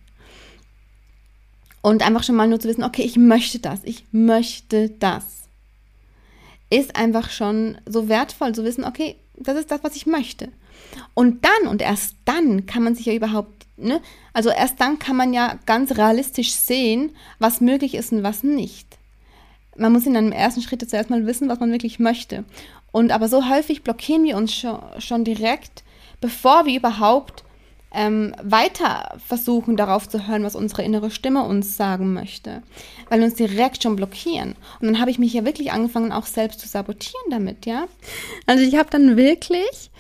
Und 1.81 2.05
einfach 2.05 2.24
schon 2.24 2.36
mal 2.36 2.48
nur 2.48 2.60
zu 2.60 2.67
wissen, 2.67 2.84
okay, 2.84 3.01
ich 3.01 3.17
möchte 3.17 3.60
das, 3.60 3.79
ich 3.84 4.05
möchte 4.12 4.89
das. 4.89 5.24
Ist 6.70 6.96
einfach 6.96 7.31
schon 7.31 7.77
so 7.86 8.08
wertvoll 8.08 8.53
zu 8.53 8.63
wissen, 8.63 8.84
okay, 8.84 9.15
das 9.36 9.58
ist 9.58 9.72
das, 9.72 9.84
was 9.84 9.96
ich 9.96 10.05
möchte. 10.05 10.50
Und 11.13 11.43
dann 11.43 11.67
und 11.67 11.81
erst 11.81 12.15
dann 12.25 12.65
kann 12.65 12.84
man 12.84 12.96
sich 12.96 13.08
ja 13.08 13.13
überhaupt, 13.13 13.65
ne, 13.77 14.01
also 14.34 14.50
erst 14.50 14.79
dann 14.79 15.00
kann 15.00 15.15
man 15.15 15.34
ja 15.34 15.60
ganz 15.65 15.98
realistisch 15.98 16.51
sehen, 16.51 17.12
was 17.39 17.62
möglich 17.62 17.96
ist 17.96 18.12
und 18.12 18.24
was 18.24 18.43
nicht. 18.43 18.88
Man 19.77 19.93
muss 19.93 20.05
in 20.05 20.15
einem 20.15 20.31
ersten 20.31 20.62
Schritt 20.62 20.88
zuerst 20.88 21.10
mal 21.10 21.25
wissen, 21.25 21.50
was 21.50 21.60
man 21.60 21.72
wirklich 21.72 22.00
möchte. 22.00 22.43
Und 22.91 23.12
aber 23.12 23.27
so 23.27 23.50
häufig 23.50 23.84
blockieren 23.84 24.24
wir 24.24 24.38
uns 24.38 24.53
schon, 24.53 24.79
schon 25.00 25.24
direkt, 25.24 25.84
bevor 26.20 26.65
wir 26.65 26.77
überhaupt 26.77 27.43
ähm, 27.93 28.33
weiter 28.41 29.17
versuchen, 29.25 29.75
darauf 29.75 30.07
zu 30.07 30.27
hören, 30.27 30.43
was 30.43 30.55
unsere 30.55 30.83
innere 30.83 31.12
Stimme 31.12 31.43
uns 31.43 31.75
sagen 31.75 32.13
möchte, 32.13 32.63
weil 33.10 33.19
wir 33.19 33.25
uns 33.25 33.36
direkt 33.36 33.83
schon 33.83 33.98
blockieren. 33.98 34.55
Und 34.79 34.88
dann 34.88 35.00
habe 35.00 35.12
ich 35.12 35.19
mich 35.19 35.33
ja 35.33 35.45
wirklich 35.45 35.71
angefangen, 35.71 36.12
auch 36.12 36.25
selbst 36.25 36.62
zu 36.62 36.67
sabotieren 36.67 37.25
damit, 37.29 37.65
ja. 37.65 37.86
Also 38.45 38.63
ich 38.63 38.75
habe 38.75 38.89
dann 38.89 39.17
wirklich, 39.17 39.91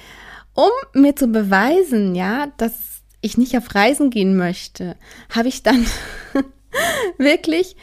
um 0.53 0.69
mir 0.93 1.15
zu 1.15 1.27
beweisen, 1.27 2.15
ja, 2.15 2.47
dass 2.57 2.73
ich 3.19 3.37
nicht 3.37 3.57
auf 3.57 3.75
Reisen 3.75 4.09
gehen 4.09 4.37
möchte, 4.37 4.95
habe 5.29 5.49
ich 5.49 5.61
dann 5.61 5.85
wirklich 7.17 7.75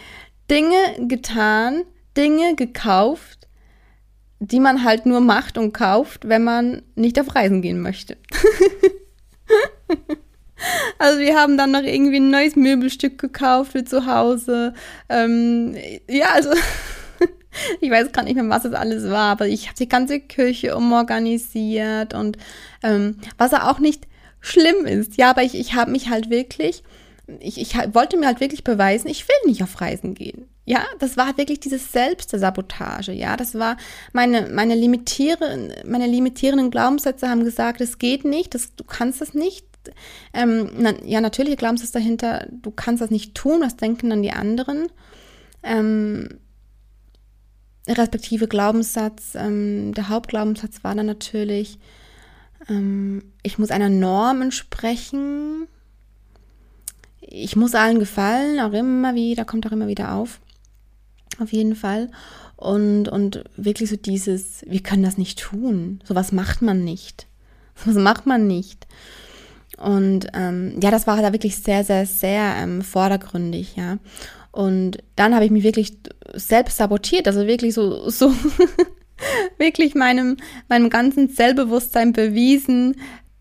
Dinge 0.50 0.76
getan, 1.06 1.84
Dinge 2.16 2.56
gekauft, 2.56 3.46
die 4.40 4.60
man 4.60 4.84
halt 4.84 5.04
nur 5.04 5.20
macht 5.20 5.58
und 5.58 5.72
kauft, 5.72 6.28
wenn 6.28 6.44
man 6.44 6.82
nicht 6.94 7.20
auf 7.20 7.34
Reisen 7.34 7.60
gehen 7.60 7.80
möchte. 7.80 8.16
Also 10.98 11.20
wir 11.20 11.36
haben 11.36 11.56
dann 11.56 11.70
noch 11.70 11.82
irgendwie 11.82 12.16
ein 12.16 12.30
neues 12.30 12.56
Möbelstück 12.56 13.18
gekauft 13.18 13.72
für 13.72 13.84
zu 13.84 14.06
Hause. 14.06 14.74
Ähm, 15.08 15.76
ja, 16.08 16.30
also 16.34 16.50
ich 17.80 17.90
weiß 17.90 18.12
gar 18.12 18.24
nicht 18.24 18.34
mehr, 18.34 18.48
was 18.48 18.64
es 18.64 18.74
alles 18.74 19.08
war, 19.08 19.30
aber 19.30 19.46
ich 19.46 19.66
habe 19.66 19.76
die 19.76 19.88
ganze 19.88 20.20
Küche 20.20 20.76
umorganisiert 20.76 22.14
und 22.14 22.38
ähm, 22.82 23.18
was 23.36 23.54
auch 23.54 23.78
nicht 23.78 24.06
schlimm 24.40 24.84
ist. 24.86 25.16
Ja, 25.16 25.30
aber 25.30 25.42
ich, 25.42 25.54
ich 25.54 25.74
habe 25.74 25.90
mich 25.90 26.10
halt 26.10 26.30
wirklich, 26.30 26.82
ich, 27.40 27.60
ich 27.60 27.76
wollte 27.94 28.16
mir 28.16 28.26
halt 28.26 28.40
wirklich 28.40 28.64
beweisen, 28.64 29.08
ich 29.08 29.28
will 29.28 29.36
nicht 29.46 29.62
auf 29.62 29.80
Reisen 29.80 30.14
gehen. 30.14 30.48
Ja, 30.68 30.84
das 30.98 31.16
war 31.16 31.38
wirklich 31.38 31.60
dieses 31.60 31.92
Selbstsabotage. 31.92 33.12
Ja, 33.12 33.38
das 33.38 33.54
war 33.54 33.78
meine, 34.12 34.50
meine, 34.52 34.74
limitieren, 34.74 35.72
meine 35.86 36.06
limitierenden 36.06 36.70
Glaubenssätze 36.70 37.30
haben 37.30 37.42
gesagt, 37.42 37.80
es 37.80 37.96
geht 37.96 38.26
nicht, 38.26 38.54
das, 38.54 38.76
du 38.76 38.84
kannst 38.84 39.22
es 39.22 39.32
nicht. 39.32 39.64
Ähm, 40.34 40.68
na, 40.76 40.92
ja, 41.06 41.22
natürliche 41.22 41.56
Glaubenssatz 41.56 41.92
dahinter, 41.92 42.46
du 42.50 42.70
kannst 42.70 43.00
das 43.00 43.10
nicht 43.10 43.34
tun, 43.34 43.62
was 43.62 43.76
denken 43.76 44.10
dann 44.10 44.20
die 44.20 44.32
anderen. 44.32 44.88
Ähm, 45.62 46.38
respektive 47.88 48.46
Glaubenssatz, 48.46 49.36
ähm, 49.36 49.94
der 49.94 50.10
Hauptglaubenssatz 50.10 50.84
war 50.84 50.94
dann 50.94 51.06
natürlich, 51.06 51.78
ähm, 52.68 53.32
ich 53.42 53.58
muss 53.58 53.70
einer 53.70 53.88
Norm 53.88 54.42
entsprechen. 54.42 55.66
Ich 57.22 57.56
muss 57.56 57.74
allen 57.74 57.98
gefallen, 57.98 58.60
auch 58.60 58.74
immer 58.74 59.14
wieder, 59.14 59.46
kommt 59.46 59.66
auch 59.66 59.72
immer 59.72 59.86
wieder 59.86 60.12
auf 60.12 60.40
auf 61.40 61.52
jeden 61.52 61.74
Fall. 61.74 62.10
Und, 62.56 63.08
und 63.08 63.44
wirklich 63.56 63.90
so 63.90 63.96
dieses, 63.96 64.64
wir 64.66 64.82
können 64.82 65.02
das 65.02 65.18
nicht 65.18 65.38
tun. 65.38 66.00
Sowas 66.04 66.32
macht 66.32 66.62
man 66.62 66.84
nicht. 66.84 67.26
Sowas 67.74 67.96
macht 67.96 68.26
man 68.26 68.46
nicht. 68.46 68.86
Und 69.76 70.26
ähm, 70.34 70.76
ja, 70.82 70.90
das 70.90 71.06
war 71.06 71.20
da 71.22 71.32
wirklich 71.32 71.56
sehr, 71.56 71.84
sehr, 71.84 72.04
sehr 72.06 72.56
ähm, 72.58 72.82
vordergründig, 72.82 73.76
ja. 73.76 73.98
Und 74.50 74.98
dann 75.14 75.34
habe 75.34 75.44
ich 75.44 75.52
mich 75.52 75.62
wirklich 75.62 75.98
selbst 76.34 76.78
sabotiert, 76.78 77.28
also 77.28 77.46
wirklich 77.46 77.74
so, 77.74 78.10
so 78.10 78.32
wirklich 79.58 79.94
meinem, 79.94 80.36
meinem 80.68 80.90
ganzen 80.90 81.28
Selbstbewusstsein 81.28 82.12
bewiesen, 82.12 82.96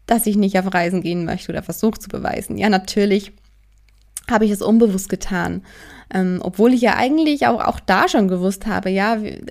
dass 0.05 0.27
ich 0.27 0.35
nicht 0.37 0.59
auf 0.59 0.73
Reisen 0.73 1.01
gehen 1.01 1.25
möchte 1.25 1.51
oder 1.51 1.63
versucht 1.63 2.01
zu 2.01 2.09
beweisen. 2.09 2.57
Ja, 2.57 2.69
natürlich 2.69 3.31
habe 4.29 4.45
ich 4.45 4.51
es 4.51 4.61
unbewusst 4.61 5.09
getan. 5.09 5.63
Ähm, 6.13 6.39
obwohl 6.41 6.73
ich 6.73 6.81
ja 6.81 6.95
eigentlich 6.95 7.47
auch, 7.47 7.63
auch 7.63 7.79
da 7.79 8.07
schon 8.07 8.27
gewusst 8.27 8.65
habe, 8.65 8.89
ja, 8.89 9.21
wie, 9.21 9.41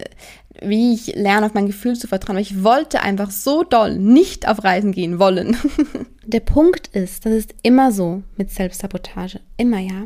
wie 0.63 0.95
ich 0.95 1.15
lerne, 1.15 1.47
auf 1.47 1.55
mein 1.55 1.67
Gefühl 1.67 1.97
zu 1.97 2.09
vertrauen. 2.09 2.37
Aber 2.37 2.43
ich 2.43 2.65
wollte 2.65 3.03
einfach 3.03 3.31
so 3.31 3.63
doll 3.63 3.99
nicht 3.99 4.49
auf 4.49 4.65
Reisen 4.65 4.93
gehen 4.93 5.19
wollen. 5.19 5.57
Der 6.25 6.41
Punkt 6.41 6.89
ist, 6.89 7.27
das 7.27 7.33
ist 7.33 7.55
immer 7.63 7.93
so 7.93 8.23
mit 8.37 8.51
Selbstsabotage. 8.51 9.41
Immer, 9.57 9.79
ja. 9.79 10.05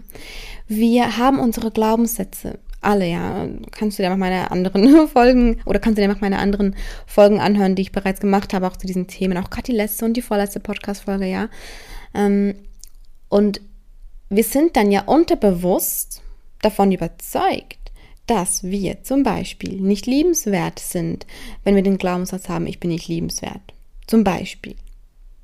Wir 0.66 1.16
haben 1.16 1.38
unsere 1.38 1.70
Glaubenssätze. 1.70 2.58
Alle, 2.80 3.06
ja. 3.06 3.46
Kannst 3.70 3.98
du 3.98 4.02
dir 4.02 4.10
mal 4.10 4.16
meine 4.16 4.50
anderen 4.50 5.08
Folgen 5.12 5.60
oder 5.66 5.78
kannst 5.78 5.98
du 5.98 6.02
dir 6.02 6.08
mal 6.08 6.16
meine 6.20 6.38
anderen 6.38 6.74
Folgen 7.06 7.40
anhören, 7.40 7.74
die 7.74 7.82
ich 7.82 7.92
bereits 7.92 8.20
gemacht 8.20 8.52
habe, 8.52 8.66
auch 8.66 8.76
zu 8.76 8.86
diesen 8.86 9.06
Themen. 9.06 9.38
Auch 9.38 9.50
gerade 9.50 9.66
die 9.66 9.76
letzte 9.76 10.04
und 10.04 10.14
die 10.14 10.22
vorletzte 10.22 10.60
Podcast-Folge, 10.60 11.26
ja. 11.26 11.48
Ähm, 12.14 12.54
und 13.28 13.60
wir 14.28 14.44
sind 14.44 14.76
dann 14.76 14.90
ja 14.90 15.02
unterbewusst 15.02 16.22
davon 16.62 16.92
überzeugt, 16.92 17.78
dass 18.26 18.62
wir 18.62 19.02
zum 19.02 19.22
Beispiel 19.22 19.80
nicht 19.80 20.06
liebenswert 20.06 20.78
sind, 20.78 21.26
wenn 21.64 21.74
wir 21.74 21.82
den 21.82 21.98
Glaubenssatz 21.98 22.48
haben, 22.48 22.66
ich 22.66 22.78
bin 22.78 22.90
nicht 22.90 23.08
liebenswert. 23.08 23.74
Zum 24.06 24.24
Beispiel. 24.24 24.76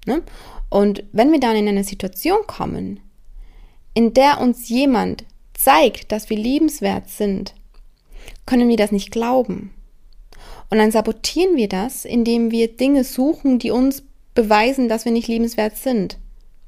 Ne? 0.06 0.22
Und 0.68 1.04
wenn 1.12 1.32
wir 1.32 1.40
dann 1.40 1.56
in 1.56 1.68
eine 1.68 1.84
Situation 1.84 2.38
kommen, 2.46 3.00
in 3.94 4.14
der 4.14 4.40
uns 4.40 4.68
jemand 4.68 5.24
zeigt, 5.54 6.12
dass 6.12 6.30
wir 6.30 6.36
liebenswert 6.36 7.08
sind, 7.08 7.54
können 8.44 8.68
wir 8.68 8.76
das 8.76 8.92
nicht 8.92 9.10
glauben. 9.10 9.72
Und 10.70 10.78
dann 10.78 10.90
sabotieren 10.90 11.56
wir 11.56 11.68
das, 11.68 12.04
indem 12.04 12.50
wir 12.50 12.76
Dinge 12.76 13.04
suchen, 13.04 13.58
die 13.58 13.70
uns 13.70 14.02
beweisen, 14.34 14.88
dass 14.88 15.04
wir 15.04 15.12
nicht 15.12 15.28
liebenswert 15.28 15.76
sind. 15.76 16.18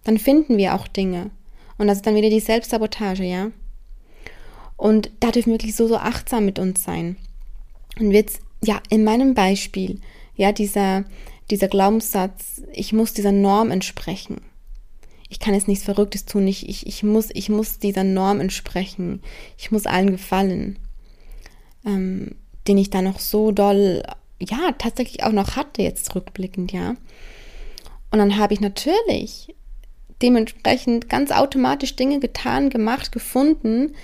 dann 0.05 0.19
finden 0.19 0.57
wir 0.57 0.75
auch 0.75 0.89
Dinge. 0.89 1.31
Und 1.77 1.87
das 1.87 1.99
ist 1.99 2.07
dann 2.07 2.15
wieder 2.15 2.31
die 2.31 2.41
Selbstsabotage, 2.41 3.25
ja. 3.25 3.51
Und 4.79 5.11
da 5.21 5.33
dürfen 5.33 5.49
wir 5.49 5.55
wirklich 5.55 5.77
so, 5.77 5.89
so 5.89 5.97
achtsam 5.97 6.47
mit 6.47 6.59
uns 6.59 6.83
sein. 6.83 7.17
Und 7.99 8.13
jetzt, 8.13 8.41
ja, 8.65 8.81
in 8.89 9.05
meinem 9.05 9.35
Beispiel, 9.35 10.01
ja, 10.37 10.53
dieser, 10.53 11.05
dieser 11.51 11.69
Glaubenssatz, 11.69 12.63
ich 12.73 12.93
muss 12.93 13.13
dieser 13.13 13.33
Norm 13.33 13.73
entsprechen. 13.73 14.41
Ich 15.29 15.41
kann 15.41 15.53
jetzt 15.53 15.69
nichts 15.69 15.85
Verrücktes 15.85 16.25
tun, 16.25 16.47
ich, 16.47 16.69
ich, 16.69 16.87
ich, 16.87 17.03
muss, 17.03 17.29
ich 17.35 17.49
muss 17.49 17.79
dieser 17.79 18.05
Norm 18.05 18.41
entsprechen. 18.41 19.21
Ich 19.59 19.71
muss 19.73 19.85
allen 19.85 20.13
gefallen. 20.13 20.79
Ähm, 21.85 22.37
den 22.69 22.79
ich 22.79 22.91
da 22.91 23.03
noch 23.03 23.19
so 23.19 23.51
doll, 23.51 24.05
ja, 24.41 24.73
tatsächlich 24.79 25.25
auch 25.25 25.33
noch 25.33 25.57
hatte, 25.57 25.83
jetzt 25.83 26.15
rückblickend, 26.15 26.71
ja. 26.73 26.91
Und 28.11 28.19
dann 28.19 28.39
habe 28.39 28.55
ich 28.55 28.61
natürlich 28.61 29.55
dementsprechend 30.23 31.09
ganz 31.09 31.31
automatisch 31.31 31.97
Dinge 31.97 32.21
getan, 32.21 32.71
gemacht, 32.71 33.11
gefunden, 33.11 33.95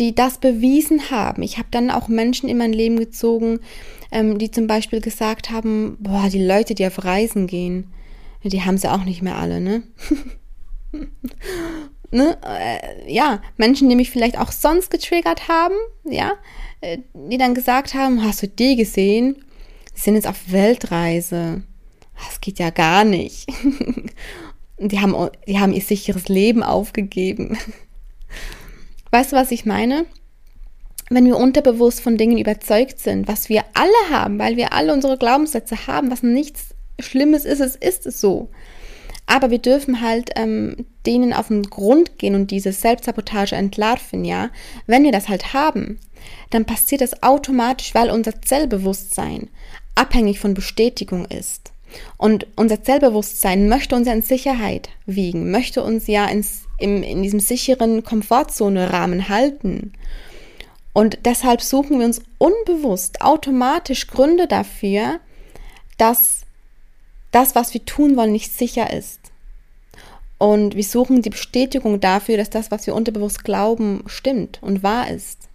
die 0.00 0.14
das 0.14 0.38
bewiesen 0.38 1.10
haben. 1.10 1.42
Ich 1.42 1.58
habe 1.58 1.68
dann 1.70 1.90
auch 1.90 2.08
Menschen 2.08 2.48
in 2.48 2.58
mein 2.58 2.72
Leben 2.72 2.98
gezogen, 2.98 3.60
ähm, 4.10 4.38
die 4.38 4.50
zum 4.50 4.66
Beispiel 4.66 5.00
gesagt 5.00 5.50
haben, 5.50 5.96
boah, 6.00 6.28
die 6.28 6.44
Leute, 6.44 6.74
die 6.74 6.86
auf 6.86 7.04
Reisen 7.04 7.46
gehen, 7.46 7.92
die 8.42 8.62
haben 8.62 8.78
sie 8.78 8.90
auch 8.90 9.04
nicht 9.04 9.20
mehr 9.20 9.36
alle, 9.36 9.60
ne? 9.60 9.82
ne? 12.10 12.38
Äh, 12.42 13.12
ja, 13.12 13.42
Menschen, 13.58 13.88
die 13.88 13.96
mich 13.96 14.10
vielleicht 14.10 14.38
auch 14.38 14.50
sonst 14.50 14.90
getriggert 14.90 15.48
haben, 15.48 15.74
ja, 16.04 16.32
äh, 16.80 16.98
die 17.12 17.38
dann 17.38 17.54
gesagt 17.54 17.94
haben, 17.94 18.24
hast 18.24 18.42
du 18.42 18.48
die 18.48 18.76
gesehen? 18.76 19.36
Die 19.94 20.00
sind 20.00 20.14
jetzt 20.14 20.26
auf 20.26 20.50
Weltreise. 20.50 21.62
Das 22.26 22.40
geht 22.40 22.58
ja 22.58 22.70
gar 22.70 23.04
nicht. 23.04 23.46
die 24.78 25.00
haben, 25.00 25.30
die 25.46 25.58
haben 25.58 25.72
ihr 25.74 25.82
sicheres 25.82 26.28
Leben 26.28 26.62
aufgegeben. 26.62 27.58
Weißt 29.10 29.32
du, 29.32 29.36
was 29.36 29.50
ich 29.50 29.66
meine? 29.66 30.06
Wenn 31.08 31.26
wir 31.26 31.36
unterbewusst 31.36 32.00
von 32.00 32.16
Dingen 32.16 32.38
überzeugt 32.38 33.00
sind, 33.00 33.26
was 33.26 33.48
wir 33.48 33.64
alle 33.74 34.16
haben, 34.16 34.38
weil 34.38 34.56
wir 34.56 34.72
alle 34.72 34.92
unsere 34.92 35.18
Glaubenssätze 35.18 35.88
haben, 35.88 36.10
was 36.10 36.22
nichts 36.22 36.74
Schlimmes 37.00 37.44
ist, 37.44 37.60
es 37.60 37.74
ist 37.74 38.06
es 38.06 38.20
so. 38.20 38.50
Aber 39.26 39.50
wir 39.50 39.58
dürfen 39.58 40.00
halt 40.00 40.30
ähm, 40.36 40.86
denen 41.06 41.32
auf 41.32 41.48
den 41.48 41.64
Grund 41.64 42.18
gehen 42.18 42.34
und 42.34 42.50
diese 42.50 42.72
Selbstsabotage 42.72 43.56
entlarven, 43.56 44.24
ja. 44.24 44.50
Wenn 44.86 45.04
wir 45.04 45.12
das 45.12 45.28
halt 45.28 45.52
haben, 45.52 45.98
dann 46.50 46.64
passiert 46.64 47.00
das 47.00 47.22
automatisch, 47.22 47.94
weil 47.94 48.10
unser 48.10 48.40
Zellbewusstsein 48.42 49.48
abhängig 49.94 50.40
von 50.40 50.54
Bestätigung 50.54 51.24
ist. 51.26 51.72
Und 52.16 52.46
unser 52.56 52.82
Zellbewusstsein 52.82 53.68
möchte 53.68 53.96
uns 53.96 54.06
ja 54.06 54.12
in 54.12 54.22
Sicherheit 54.22 54.90
wiegen, 55.06 55.50
möchte 55.50 55.82
uns 55.82 56.06
ja 56.06 56.26
ins, 56.26 56.62
im, 56.78 57.02
in 57.02 57.22
diesem 57.22 57.40
sicheren 57.40 58.04
Komfortzone-Rahmen 58.04 59.28
halten. 59.28 59.92
Und 60.92 61.18
deshalb 61.24 61.62
suchen 61.62 61.98
wir 61.98 62.06
uns 62.06 62.22
unbewusst 62.38 63.20
automatisch 63.22 64.06
Gründe 64.06 64.46
dafür, 64.46 65.20
dass 65.98 66.40
das, 67.30 67.54
was 67.54 67.74
wir 67.74 67.84
tun 67.84 68.16
wollen, 68.16 68.32
nicht 68.32 68.52
sicher 68.52 68.92
ist. 68.92 69.20
Und 70.38 70.74
wir 70.74 70.84
suchen 70.84 71.22
die 71.22 71.30
Bestätigung 71.30 72.00
dafür, 72.00 72.38
dass 72.38 72.50
das, 72.50 72.70
was 72.70 72.86
wir 72.86 72.94
unterbewusst 72.94 73.44
glauben, 73.44 74.02
stimmt 74.06 74.58
und 74.62 74.82
wahr 74.82 75.10
ist. 75.10 75.48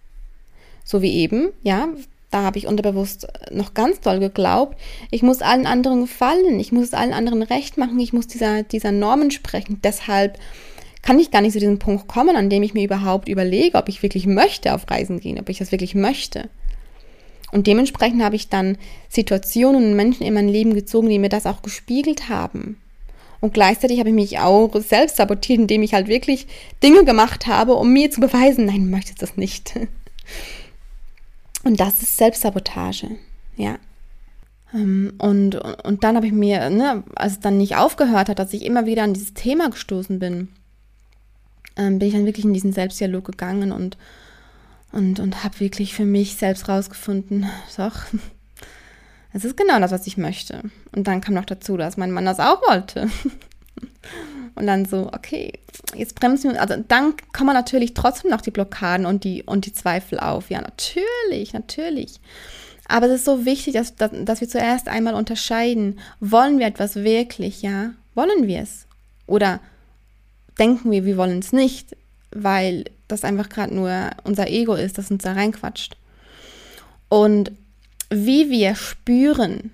So 0.84 1.02
wie 1.02 1.16
eben, 1.16 1.50
ja, 1.64 1.90
da 2.32 2.44
habe 2.44 2.58
ich 2.58 2.68
unterbewusst 2.68 3.28
noch 3.52 3.74
ganz 3.74 4.02
doll 4.02 4.20
geglaubt, 4.20 4.78
ich 5.12 5.24
muss 5.24 5.42
allen 5.42 5.66
anderen 5.66 6.02
gefallen, 6.02 6.60
ich 6.60 6.72
muss 6.72 6.86
es 6.86 6.94
allen 6.94 7.14
anderen 7.14 7.44
recht 7.44 7.78
machen, 7.78 8.00
ich 8.00 8.14
muss 8.14 8.28
dieser, 8.28 8.64
dieser 8.64 8.92
Normen 8.92 9.32
sprechen. 9.32 9.80
Deshalb 9.84 10.38
kann 11.02 11.20
ich 11.20 11.32
gar 11.32 11.42
nicht 11.42 11.54
zu 11.54 11.60
diesem 11.60 11.80
Punkt 11.80 12.08
kommen, 12.08 12.36
an 12.36 12.50
dem 12.50 12.64
ich 12.64 12.74
mir 12.74 12.84
überhaupt 12.84 13.30
überlege, 13.30 13.78
ob 13.78 13.90
ich 13.90 14.02
wirklich 14.04 14.26
möchte 14.26 14.74
auf 14.74 14.90
Reisen 14.90 15.20
gehen, 15.20 15.40
ob 15.40 15.50
ich 15.50 15.60
das 15.60 15.72
wirklich 15.72 15.96
möchte. 15.96 16.50
Und 17.52 17.68
dementsprechend 17.68 18.24
habe 18.24 18.36
ich 18.36 18.50
dann 18.50 18.78
Situationen 19.08 19.86
und 19.86 19.96
Menschen 19.96 20.26
in 20.26 20.34
mein 20.34 20.50
Leben 20.50 20.74
gezogen, 20.74 21.10
die 21.10 21.20
mir 21.20 21.30
das 21.30 21.46
auch 21.46 21.62
gespiegelt 21.62 22.28
haben. 22.28 22.82
Und 23.40 23.54
gleichzeitig 23.54 24.00
habe 24.00 24.10
ich 24.10 24.16
mich 24.16 24.40
auch 24.40 24.76
selbst 24.82 25.18
sabotiert, 25.18 25.60
indem 25.60 25.84
ich 25.84 25.94
halt 25.94 26.08
wirklich 26.08 26.48
Dinge 26.82 27.06
gemacht 27.06 27.48
habe, 27.48 27.76
um 27.76 27.94
mir 27.94 28.10
zu 28.10 28.20
beweisen, 28.20 28.66
nein, 28.66 28.86
du 28.86 28.90
möchtest 28.90 29.22
das 29.22 29.38
nicht. 29.38 29.74
Und 31.66 31.80
das 31.80 32.02
ist 32.04 32.16
Selbstsabotage, 32.16 33.18
ja. 33.58 33.80
Ähm, 34.72 35.14
und, 35.18 35.56
und 35.56 36.04
dann 36.04 36.16
habe 36.16 36.28
ich 36.28 36.32
mir, 36.32 36.70
ne, 36.70 37.04
als 37.16 37.34
es 37.34 37.40
dann 37.40 37.58
nicht 37.58 37.76
aufgehört 37.76 38.30
hat, 38.30 38.38
dass 38.38 38.54
ich 38.54 38.64
immer 38.64 38.86
wieder 38.86 39.02
an 39.02 39.16
dieses 39.16 39.34
Thema 39.34 39.72
gestoßen 39.72 40.20
bin, 40.20 40.50
ähm, 41.76 41.98
bin 41.98 42.08
ich 42.08 42.14
dann 42.14 42.28
wirklich 42.28 42.46
in 42.46 42.54
diesen 42.54 42.72
Selbstdialog 42.72 43.26
gegangen 43.26 43.72
und, 43.72 43.98
und, 44.92 45.20
und 45.20 45.44
habe 45.44 45.60
wirklich 45.60 45.96
für 45.96 46.06
mich 46.06 46.36
selbst 46.36 46.70
rausgefunden, 46.70 47.48
doch, 47.78 47.96
es 49.34 49.44
ist 49.44 49.58
genau 49.58 49.80
das, 49.80 49.92
was 49.92 50.06
ich 50.06 50.18
möchte. 50.18 50.62
Und 50.96 51.08
dann 51.08 51.20
kam 51.20 51.34
noch 51.34 51.46
dazu, 51.46 51.78
dass 51.78 51.98
mein 51.98 52.12
Mann 52.12 52.26
das 52.26 52.40
auch 52.40 52.62
wollte. 52.70 53.10
Und 54.56 54.68
dann 54.68 54.86
so, 54.86 55.10
okay, 55.12 55.54
jetzt 55.96 56.16
bremsen 56.16 56.54
wir. 56.54 56.62
Also 56.62 56.76
dann 56.88 57.14
kommen 57.34 57.54
natürlich 57.54 57.94
trotzdem 57.94 58.32
noch 58.32 58.42
die 58.42 58.52
Blockaden 58.52 59.06
und 59.06 59.24
die, 59.24 59.44
und 59.44 59.66
die 59.66 59.74
Zweifel 59.74 60.20
auf. 60.20 60.50
Ja, 60.50 60.62
natürlich, 60.62 61.54
natürlich. 61.54 62.20
Aber 62.88 63.08
es 63.08 63.16
ist 63.16 63.26
so 63.26 63.46
wichtig, 63.46 63.74
dass, 63.74 63.96
dass, 63.96 64.12
dass 64.14 64.42
wir 64.42 64.48
zuerst 64.48 64.88
einmal 64.88 65.16
unterscheiden, 65.16 66.00
wollen 66.20 66.60
wir 66.60 66.68
etwas 66.68 66.96
wirklich, 66.96 67.62
ja? 67.62 67.92
Wollen 68.14 68.48
wir 68.48 68.62
es? 68.62 68.86
Oder 69.28 69.60
denken 70.60 70.92
wir, 70.92 71.04
wir 71.04 71.18
wollen 71.18 71.40
es 71.40 71.52
nicht, 71.52 71.96
weil 72.32 72.86
das 73.08 73.24
einfach 73.24 73.50
gerade 73.50 73.74
nur 73.74 74.12
unser 74.24 74.48
Ego 74.50 74.76
ist, 74.76 74.98
das 74.98 75.12
uns 75.12 75.24
da 75.24 75.34
reinquatscht. 75.34 75.98
Und 77.10 77.52
wie 78.10 78.50
wir 78.50 78.76
spüren, 78.76 79.72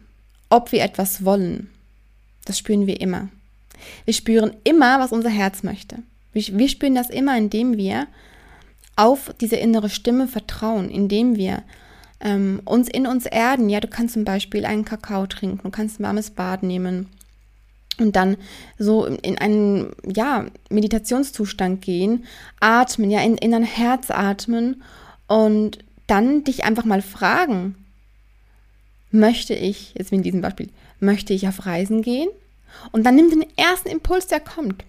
ob 0.50 0.72
wir 0.72 0.84
etwas 0.84 1.24
wollen, 1.26 1.70
das 2.46 2.58
spüren 2.58 2.88
wir 2.88 3.00
immer. 3.00 3.30
Wir 4.06 4.14
spüren 4.14 4.56
immer, 4.64 5.00
was 5.00 5.12
unser 5.12 5.30
Herz 5.30 5.64
möchte. 5.64 5.98
Wir, 6.34 6.70
spüren 6.70 6.96
das 6.96 7.10
immer, 7.10 7.38
indem 7.38 7.78
wir 7.78 8.08
auf 8.96 9.34
diese 9.42 9.58
innere 9.58 9.90
Stimme 9.90 10.28
vertrauen, 10.28 10.90
indem 10.90 11.36
wir 11.36 11.64
ähm, 12.22 12.62
uns 12.66 12.88
in 12.88 13.06
uns 13.06 13.26
erden. 13.26 13.70
Ja, 13.70 13.80
du 13.80 13.88
kannst 13.88 14.14
zum 14.14 14.24
Beispiel 14.24 14.66
einen 14.66 14.86
Kakao 14.86 15.28
trinken, 15.28 15.62
du 15.64 15.70
kannst 15.72 16.00
ein 16.00 16.04
warmes 16.04 16.32
Bad 16.32 16.64
nehmen 16.64 17.08
und 17.98 18.16
dann 18.16 18.38
so 18.78 19.06
in 19.06 19.38
einen 19.38 19.92
ja, 20.06 20.46
Meditationszustand 20.70 21.82
gehen, 21.82 22.26
atmen, 22.60 23.12
ja, 23.12 23.22
in, 23.22 23.38
in 23.38 23.52
dein 23.52 23.64
Herz 23.64 24.10
atmen 24.10 24.84
und 25.28 25.80
dann 26.08 26.44
dich 26.44 26.64
einfach 26.64 26.86
mal 26.86 27.02
fragen, 27.02 27.76
möchte 29.12 29.54
ich, 29.54 29.94
jetzt 29.98 30.12
wie 30.12 30.16
in 30.16 30.24
diesem 30.24 30.42
Beispiel, 30.42 30.70
möchte 31.00 31.34
ich 31.34 31.48
auf 31.48 31.66
Reisen 31.66 32.02
gehen? 32.02 32.30
Und 32.92 33.06
dann 33.06 33.16
nimm 33.16 33.30
den 33.30 33.46
ersten 33.56 33.90
Impuls, 33.90 34.28
der 34.28 34.40
kommt. 34.40 34.84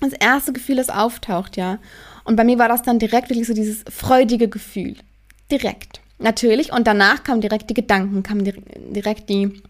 Das 0.00 0.12
erste 0.12 0.52
Gefühl, 0.52 0.76
das 0.76 0.90
auftaucht, 0.90 1.56
ja. 1.56 1.78
Und 2.24 2.36
bei 2.36 2.44
mir 2.44 2.58
war 2.58 2.68
das 2.68 2.82
dann 2.82 2.98
direkt 2.98 3.30
wirklich 3.30 3.48
so 3.48 3.54
dieses 3.54 3.84
freudige 3.90 4.48
Gefühl. 4.48 4.96
Direkt. 5.50 6.00
Natürlich. 6.18 6.72
Und 6.72 6.86
danach 6.86 7.24
kamen 7.24 7.40
direkt 7.40 7.70
die 7.70 7.74
Gedanken, 7.74 8.22
kamen 8.22 8.44
direkt 8.44 9.28
die, 9.28 9.62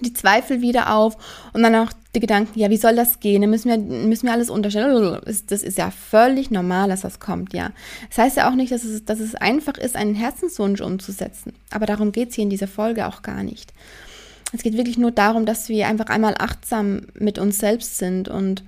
die 0.00 0.12
Zweifel 0.12 0.60
wieder 0.60 0.94
auf. 0.94 1.16
Und 1.52 1.62
dann 1.62 1.74
auch 1.74 1.92
die 2.14 2.20
Gedanken, 2.20 2.58
ja, 2.58 2.70
wie 2.70 2.76
soll 2.76 2.96
das 2.96 3.20
gehen? 3.20 3.42
Dann 3.42 3.50
müssen 3.50 3.68
wir, 3.68 3.78
müssen 3.78 4.26
wir 4.26 4.32
alles 4.32 4.50
unterstellen. 4.50 5.20
Das 5.24 5.62
ist 5.62 5.78
ja 5.78 5.90
völlig 5.90 6.50
normal, 6.50 6.88
dass 6.88 7.02
das 7.02 7.20
kommt, 7.20 7.52
ja. 7.54 7.70
Das 8.08 8.18
heißt 8.18 8.36
ja 8.36 8.50
auch 8.50 8.54
nicht, 8.54 8.72
dass 8.72 8.84
es, 8.84 9.04
dass 9.04 9.20
es 9.20 9.34
einfach 9.34 9.76
ist, 9.76 9.96
einen 9.96 10.14
Herzenswunsch 10.14 10.80
umzusetzen. 10.80 11.54
Aber 11.70 11.86
darum 11.86 12.12
geht 12.12 12.30
es 12.30 12.34
hier 12.34 12.44
in 12.44 12.50
dieser 12.50 12.68
Folge 12.68 13.06
auch 13.06 13.22
gar 13.22 13.42
nicht. 13.42 13.72
Es 14.52 14.62
geht 14.62 14.76
wirklich 14.76 14.98
nur 14.98 15.12
darum, 15.12 15.46
dass 15.46 15.68
wir 15.68 15.86
einfach 15.86 16.06
einmal 16.06 16.34
achtsam 16.38 17.06
mit 17.14 17.38
uns 17.38 17.58
selbst 17.58 17.98
sind 17.98 18.28
und, 18.28 18.64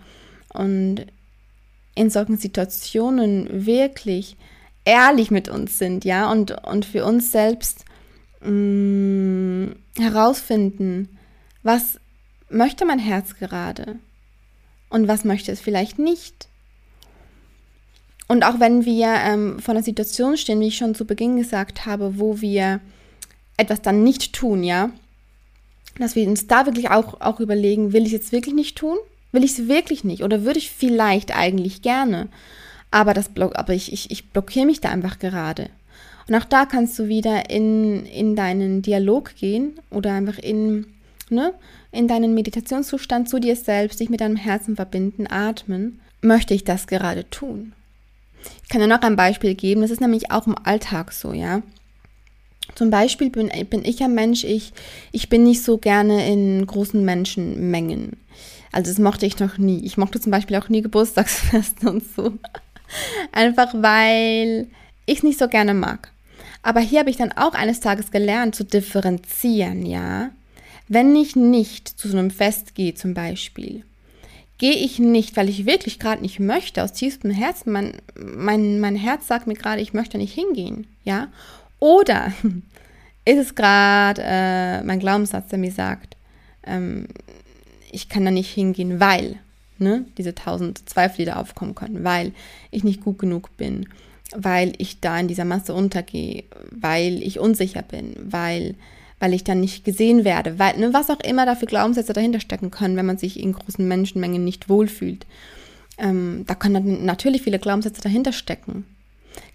und 0.52 1.06
in 1.94 2.10
solchen 2.10 2.38
Situationen 2.38 3.66
wirklich 3.66 4.36
ehrlich 4.84 5.30
mit 5.30 5.48
uns 5.48 5.78
sind, 5.78 6.04
ja, 6.04 6.30
und, 6.30 6.52
und 6.64 6.84
für 6.84 7.04
uns 7.04 7.32
selbst 7.32 7.84
mh, 8.40 8.50
mm, 8.50 9.76
herausfinden, 9.98 11.18
was 11.62 11.98
möchte 12.48 12.84
mein 12.84 12.98
Herz 12.98 13.36
gerade 13.36 13.96
und 14.88 15.08
was 15.08 15.24
möchte 15.24 15.52
es 15.52 15.60
vielleicht 15.60 15.98
nicht. 15.98 16.48
Und 18.28 18.44
auch 18.44 18.60
wenn 18.60 18.84
wir 18.84 19.08
ähm, 19.08 19.58
vor 19.58 19.74
einer 19.74 19.82
Situation 19.82 20.36
stehen, 20.36 20.60
wie 20.60 20.68
ich 20.68 20.76
schon 20.76 20.94
zu 20.94 21.04
Beginn 21.04 21.36
gesagt 21.36 21.86
habe, 21.86 22.18
wo 22.18 22.40
wir 22.40 22.80
etwas 23.56 23.82
dann 23.82 24.02
nicht 24.02 24.32
tun, 24.32 24.64
ja, 24.64 24.90
dass 25.98 26.16
wir 26.16 26.26
uns 26.28 26.46
da 26.46 26.66
wirklich 26.66 26.90
auch, 26.90 27.20
auch 27.20 27.40
überlegen, 27.40 27.92
will 27.92 28.02
ich 28.02 28.08
es 28.08 28.12
jetzt 28.12 28.32
wirklich 28.32 28.54
nicht 28.54 28.76
tun? 28.76 28.96
Will 29.32 29.44
ich 29.44 29.52
es 29.52 29.68
wirklich 29.68 30.04
nicht? 30.04 30.22
Oder 30.22 30.44
würde 30.44 30.58
ich 30.58 30.70
vielleicht 30.70 31.36
eigentlich 31.36 31.82
gerne? 31.82 32.28
Aber, 32.90 33.14
das 33.14 33.30
Block, 33.30 33.56
aber 33.56 33.72
ich, 33.72 33.92
ich, 33.92 34.10
ich 34.10 34.30
blockiere 34.30 34.66
mich 34.66 34.80
da 34.80 34.90
einfach 34.90 35.18
gerade. 35.18 35.70
Und 36.28 36.34
auch 36.34 36.44
da 36.44 36.66
kannst 36.66 36.98
du 36.98 37.08
wieder 37.08 37.50
in, 37.50 38.06
in 38.06 38.36
deinen 38.36 38.82
Dialog 38.82 39.34
gehen 39.36 39.78
oder 39.90 40.12
einfach 40.12 40.38
in, 40.38 40.86
ne, 41.30 41.54
in 41.90 42.08
deinen 42.08 42.34
Meditationszustand 42.34 43.28
zu 43.28 43.38
dir 43.38 43.56
selbst, 43.56 44.00
dich 44.00 44.10
mit 44.10 44.20
deinem 44.20 44.36
Herzen 44.36 44.76
verbinden, 44.76 45.26
atmen, 45.26 46.00
möchte 46.20 46.54
ich 46.54 46.64
das 46.64 46.86
gerade 46.86 47.28
tun. 47.30 47.72
Ich 48.62 48.68
kann 48.68 48.80
dir 48.80 48.86
noch 48.86 49.02
ein 49.02 49.16
Beispiel 49.16 49.54
geben, 49.54 49.82
das 49.82 49.90
ist 49.90 50.00
nämlich 50.00 50.30
auch 50.30 50.46
im 50.46 50.56
Alltag 50.62 51.12
so, 51.12 51.32
ja. 51.32 51.62
Zum 52.74 52.90
Beispiel 52.90 53.30
bin, 53.30 53.50
bin 53.68 53.84
ich 53.84 54.02
ein 54.02 54.14
Mensch, 54.14 54.44
ich, 54.44 54.72
ich 55.12 55.28
bin 55.28 55.44
nicht 55.44 55.62
so 55.62 55.78
gerne 55.78 56.26
in 56.28 56.66
großen 56.66 57.04
Menschenmengen. 57.04 58.16
Also 58.72 58.90
das 58.90 58.98
mochte 58.98 59.26
ich 59.26 59.38
noch 59.38 59.58
nie. 59.58 59.84
Ich 59.84 59.98
mochte 59.98 60.20
zum 60.20 60.32
Beispiel 60.32 60.56
auch 60.56 60.68
nie 60.68 60.82
Geburtstagsfeste 60.82 61.90
und 61.90 62.02
so. 62.16 62.32
Einfach 63.30 63.72
weil 63.74 64.68
ich 65.06 65.18
es 65.18 65.22
nicht 65.22 65.38
so 65.38 65.48
gerne 65.48 65.74
mag. 65.74 66.10
Aber 66.62 66.80
hier 66.80 67.00
habe 67.00 67.10
ich 67.10 67.16
dann 67.16 67.32
auch 67.32 67.54
eines 67.54 67.80
Tages 67.80 68.10
gelernt 68.10 68.54
zu 68.54 68.64
differenzieren, 68.64 69.84
ja. 69.84 70.30
Wenn 70.88 71.14
ich 71.16 71.36
nicht 71.36 71.88
zu 71.88 72.08
so 72.08 72.16
einem 72.16 72.30
Fest 72.30 72.74
gehe 72.74 72.94
zum 72.94 73.14
Beispiel, 73.14 73.84
gehe 74.58 74.74
ich 74.74 74.98
nicht, 74.98 75.36
weil 75.36 75.48
ich 75.48 75.66
wirklich 75.66 75.98
gerade 75.98 76.22
nicht 76.22 76.38
möchte, 76.38 76.82
aus 76.82 76.92
tiefstem 76.92 77.30
Herzen, 77.30 77.72
mein, 77.72 77.94
mein, 78.14 78.78
mein 78.78 78.94
Herz 78.94 79.26
sagt 79.26 79.46
mir 79.46 79.54
gerade, 79.54 79.82
ich 79.82 79.92
möchte 79.92 80.18
nicht 80.18 80.34
hingehen, 80.34 80.86
ja. 81.04 81.28
Oder 81.82 82.32
ist 83.24 83.38
es 83.38 83.54
gerade 83.56 84.22
äh, 84.24 84.84
mein 84.84 85.00
Glaubenssatz, 85.00 85.48
der 85.48 85.58
mir 85.58 85.72
sagt, 85.72 86.16
ähm, 86.64 87.08
ich 87.90 88.08
kann 88.08 88.24
da 88.24 88.30
nicht 88.30 88.54
hingehen, 88.54 89.00
weil 89.00 89.40
ne, 89.78 90.04
diese 90.16 90.32
tausend 90.32 90.88
Zweifel, 90.88 91.16
die 91.18 91.24
da 91.24 91.40
aufkommen 91.40 91.74
können, 91.74 92.04
weil 92.04 92.30
ich 92.70 92.84
nicht 92.84 93.02
gut 93.02 93.18
genug 93.18 93.56
bin, 93.56 93.88
weil 94.32 94.74
ich 94.78 95.00
da 95.00 95.18
in 95.18 95.26
dieser 95.26 95.44
Masse 95.44 95.74
untergehe, 95.74 96.44
weil 96.70 97.20
ich 97.20 97.40
unsicher 97.40 97.82
bin, 97.82 98.14
weil, 98.16 98.76
weil 99.18 99.34
ich 99.34 99.42
dann 99.42 99.58
nicht 99.58 99.84
gesehen 99.84 100.24
werde, 100.24 100.60
weil, 100.60 100.78
ne, 100.78 100.94
was 100.94 101.10
auch 101.10 101.18
immer 101.18 101.46
da 101.46 101.56
für 101.56 101.66
Glaubenssätze 101.66 102.12
dahinter 102.12 102.38
stecken 102.38 102.70
können, 102.70 102.96
wenn 102.96 103.06
man 103.06 103.18
sich 103.18 103.40
in 103.40 103.54
großen 103.54 103.86
Menschenmengen 103.88 104.44
nicht 104.44 104.68
wohlfühlt. 104.68 105.26
Ähm, 105.98 106.44
da 106.46 106.54
können 106.54 107.04
natürlich 107.04 107.42
viele 107.42 107.58
Glaubenssätze 107.58 108.02
dahinter 108.02 108.32
stecken. 108.32 108.84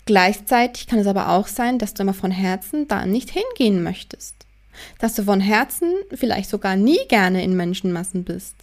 Gleichzeitig 0.07 0.87
kann 0.87 0.99
es 0.99 1.05
aber 1.05 1.29
auch 1.29 1.47
sein, 1.47 1.79
dass 1.79 1.93
du 1.93 2.03
immer 2.03 2.13
von 2.13 2.31
Herzen 2.31 2.87
da 2.87 3.05
nicht 3.05 3.29
hingehen 3.29 3.83
möchtest. 3.83 4.35
Dass 4.99 5.15
du 5.15 5.23
von 5.23 5.41
Herzen 5.41 5.93
vielleicht 6.15 6.49
sogar 6.49 6.77
nie 6.77 6.99
gerne 7.09 7.43
in 7.43 7.57
Menschenmassen 7.57 8.23
bist 8.23 8.55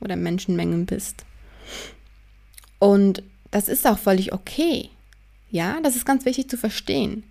oder 0.00 0.14
Menschenmengen 0.14 0.86
bist. 0.86 1.24
Und 2.78 3.24
das 3.50 3.68
ist 3.68 3.84
auch 3.84 3.98
völlig 3.98 4.32
okay. 4.32 4.90
Ja, 5.50 5.80
das 5.82 5.96
ist 5.96 6.06
ganz 6.06 6.24
wichtig 6.24 6.48
zu 6.48 6.56
verstehen. 6.56 7.24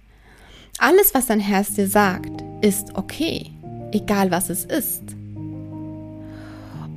Alles, 0.77 1.13
was 1.13 1.27
dein 1.27 1.39
Herz 1.39 1.73
dir 1.73 1.87
sagt, 1.87 2.43
ist 2.61 2.95
okay, 2.95 3.51
egal 3.93 4.31
was 4.31 4.49
es 4.49 4.65
ist. 4.65 5.03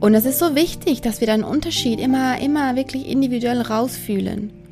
Und 0.00 0.14
es 0.14 0.24
ist 0.24 0.40
so 0.40 0.56
wichtig, 0.56 1.02
dass 1.02 1.20
wir 1.20 1.28
den 1.28 1.44
Unterschied 1.44 2.00
immer, 2.00 2.40
immer 2.40 2.74
wirklich 2.74 3.06
individuell 3.06 3.60
rausfühlen. 3.60 4.63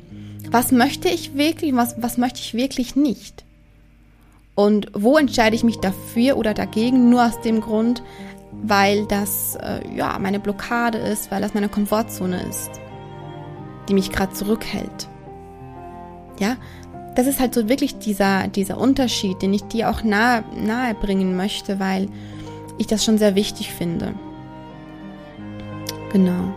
Was 0.53 0.71
möchte 0.71 1.09
ich 1.09 1.35
wirklich, 1.35 1.75
was, 1.75 1.95
was 1.99 2.19
möchte 2.19 2.39
ich 2.39 2.53
wirklich 2.53 2.95
nicht? 2.95 3.43
Und 4.53 4.91
wo 4.93 5.17
entscheide 5.17 5.55
ich 5.55 5.63
mich 5.63 5.79
dafür 5.79 6.37
oder 6.37 6.53
dagegen? 6.53 7.09
Nur 7.09 7.25
aus 7.25 7.41
dem 7.41 7.59
Grund, 7.59 8.03
weil 8.51 9.07
das 9.07 9.55
äh, 9.55 9.81
ja 9.95 10.19
meine 10.19 10.39
Blockade 10.39 10.99
ist, 10.99 11.31
weil 11.31 11.41
das 11.41 11.55
meine 11.55 11.69
Komfortzone 11.69 12.39
ist, 12.43 12.69
die 13.89 13.95
mich 13.95 14.11
gerade 14.11 14.33
zurückhält. 14.33 15.07
Ja, 16.37 16.57
das 17.15 17.25
ist 17.25 17.39
halt 17.39 17.55
so 17.55 17.67
wirklich 17.67 17.97
dieser, 17.97 18.47
dieser 18.47 18.77
Unterschied, 18.77 19.41
den 19.41 19.55
ich 19.55 19.63
dir 19.63 19.89
auch 19.89 20.03
nahe, 20.03 20.43
nahe 20.55 20.93
bringen 20.93 21.35
möchte, 21.35 21.79
weil 21.79 22.09
ich 22.77 22.85
das 22.85 23.03
schon 23.03 23.17
sehr 23.17 23.33
wichtig 23.33 23.73
finde. 23.73 24.13
Genau. 26.11 26.53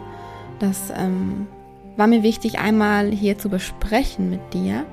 Das 0.59 0.93
ähm, 0.95 1.47
war 1.97 2.07
mir 2.07 2.23
wichtig, 2.23 2.59
einmal 2.59 3.11
hier 3.11 3.39
zu 3.39 3.49
besprechen 3.49 4.31
mit 4.31 4.53
dir. 4.53 4.85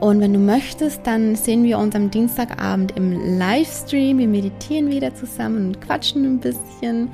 Und 0.00 0.20
wenn 0.20 0.32
du 0.32 0.38
möchtest, 0.38 1.06
dann 1.06 1.36
sehen 1.36 1.62
wir 1.62 1.78
uns 1.78 1.94
am 1.94 2.10
Dienstagabend 2.10 2.96
im 2.96 3.38
Livestream. 3.38 4.18
Wir 4.18 4.28
meditieren 4.28 4.90
wieder 4.90 5.14
zusammen 5.14 5.66
und 5.66 5.80
quatschen 5.80 6.24
ein 6.24 6.40
bisschen. 6.40 7.10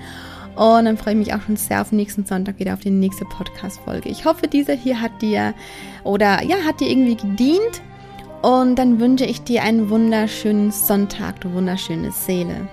Und 0.54 0.84
dann 0.86 0.96
freue 0.96 1.14
ich 1.14 1.18
mich 1.18 1.34
auch 1.34 1.42
schon 1.42 1.56
sehr 1.56 1.80
auf 1.80 1.92
nächsten 1.92 2.24
Sonntag 2.24 2.58
wieder 2.58 2.74
auf 2.74 2.80
die 2.80 2.90
nächste 2.90 3.24
Podcast-Folge. 3.24 4.08
Ich 4.08 4.24
hoffe, 4.24 4.46
diese 4.46 4.72
hier 4.72 5.00
hat 5.00 5.20
dir 5.20 5.52
oder 6.04 6.42
ja, 6.44 6.56
hat 6.64 6.80
dir 6.80 6.88
irgendwie 6.88 7.16
gedient. 7.16 7.82
Und 8.42 8.76
dann 8.76 9.00
wünsche 9.00 9.24
ich 9.24 9.42
dir 9.42 9.64
einen 9.64 9.90
wunderschönen 9.90 10.70
Sonntag, 10.70 11.40
du 11.40 11.52
wunderschöne 11.52 12.12
Seele. 12.12 12.68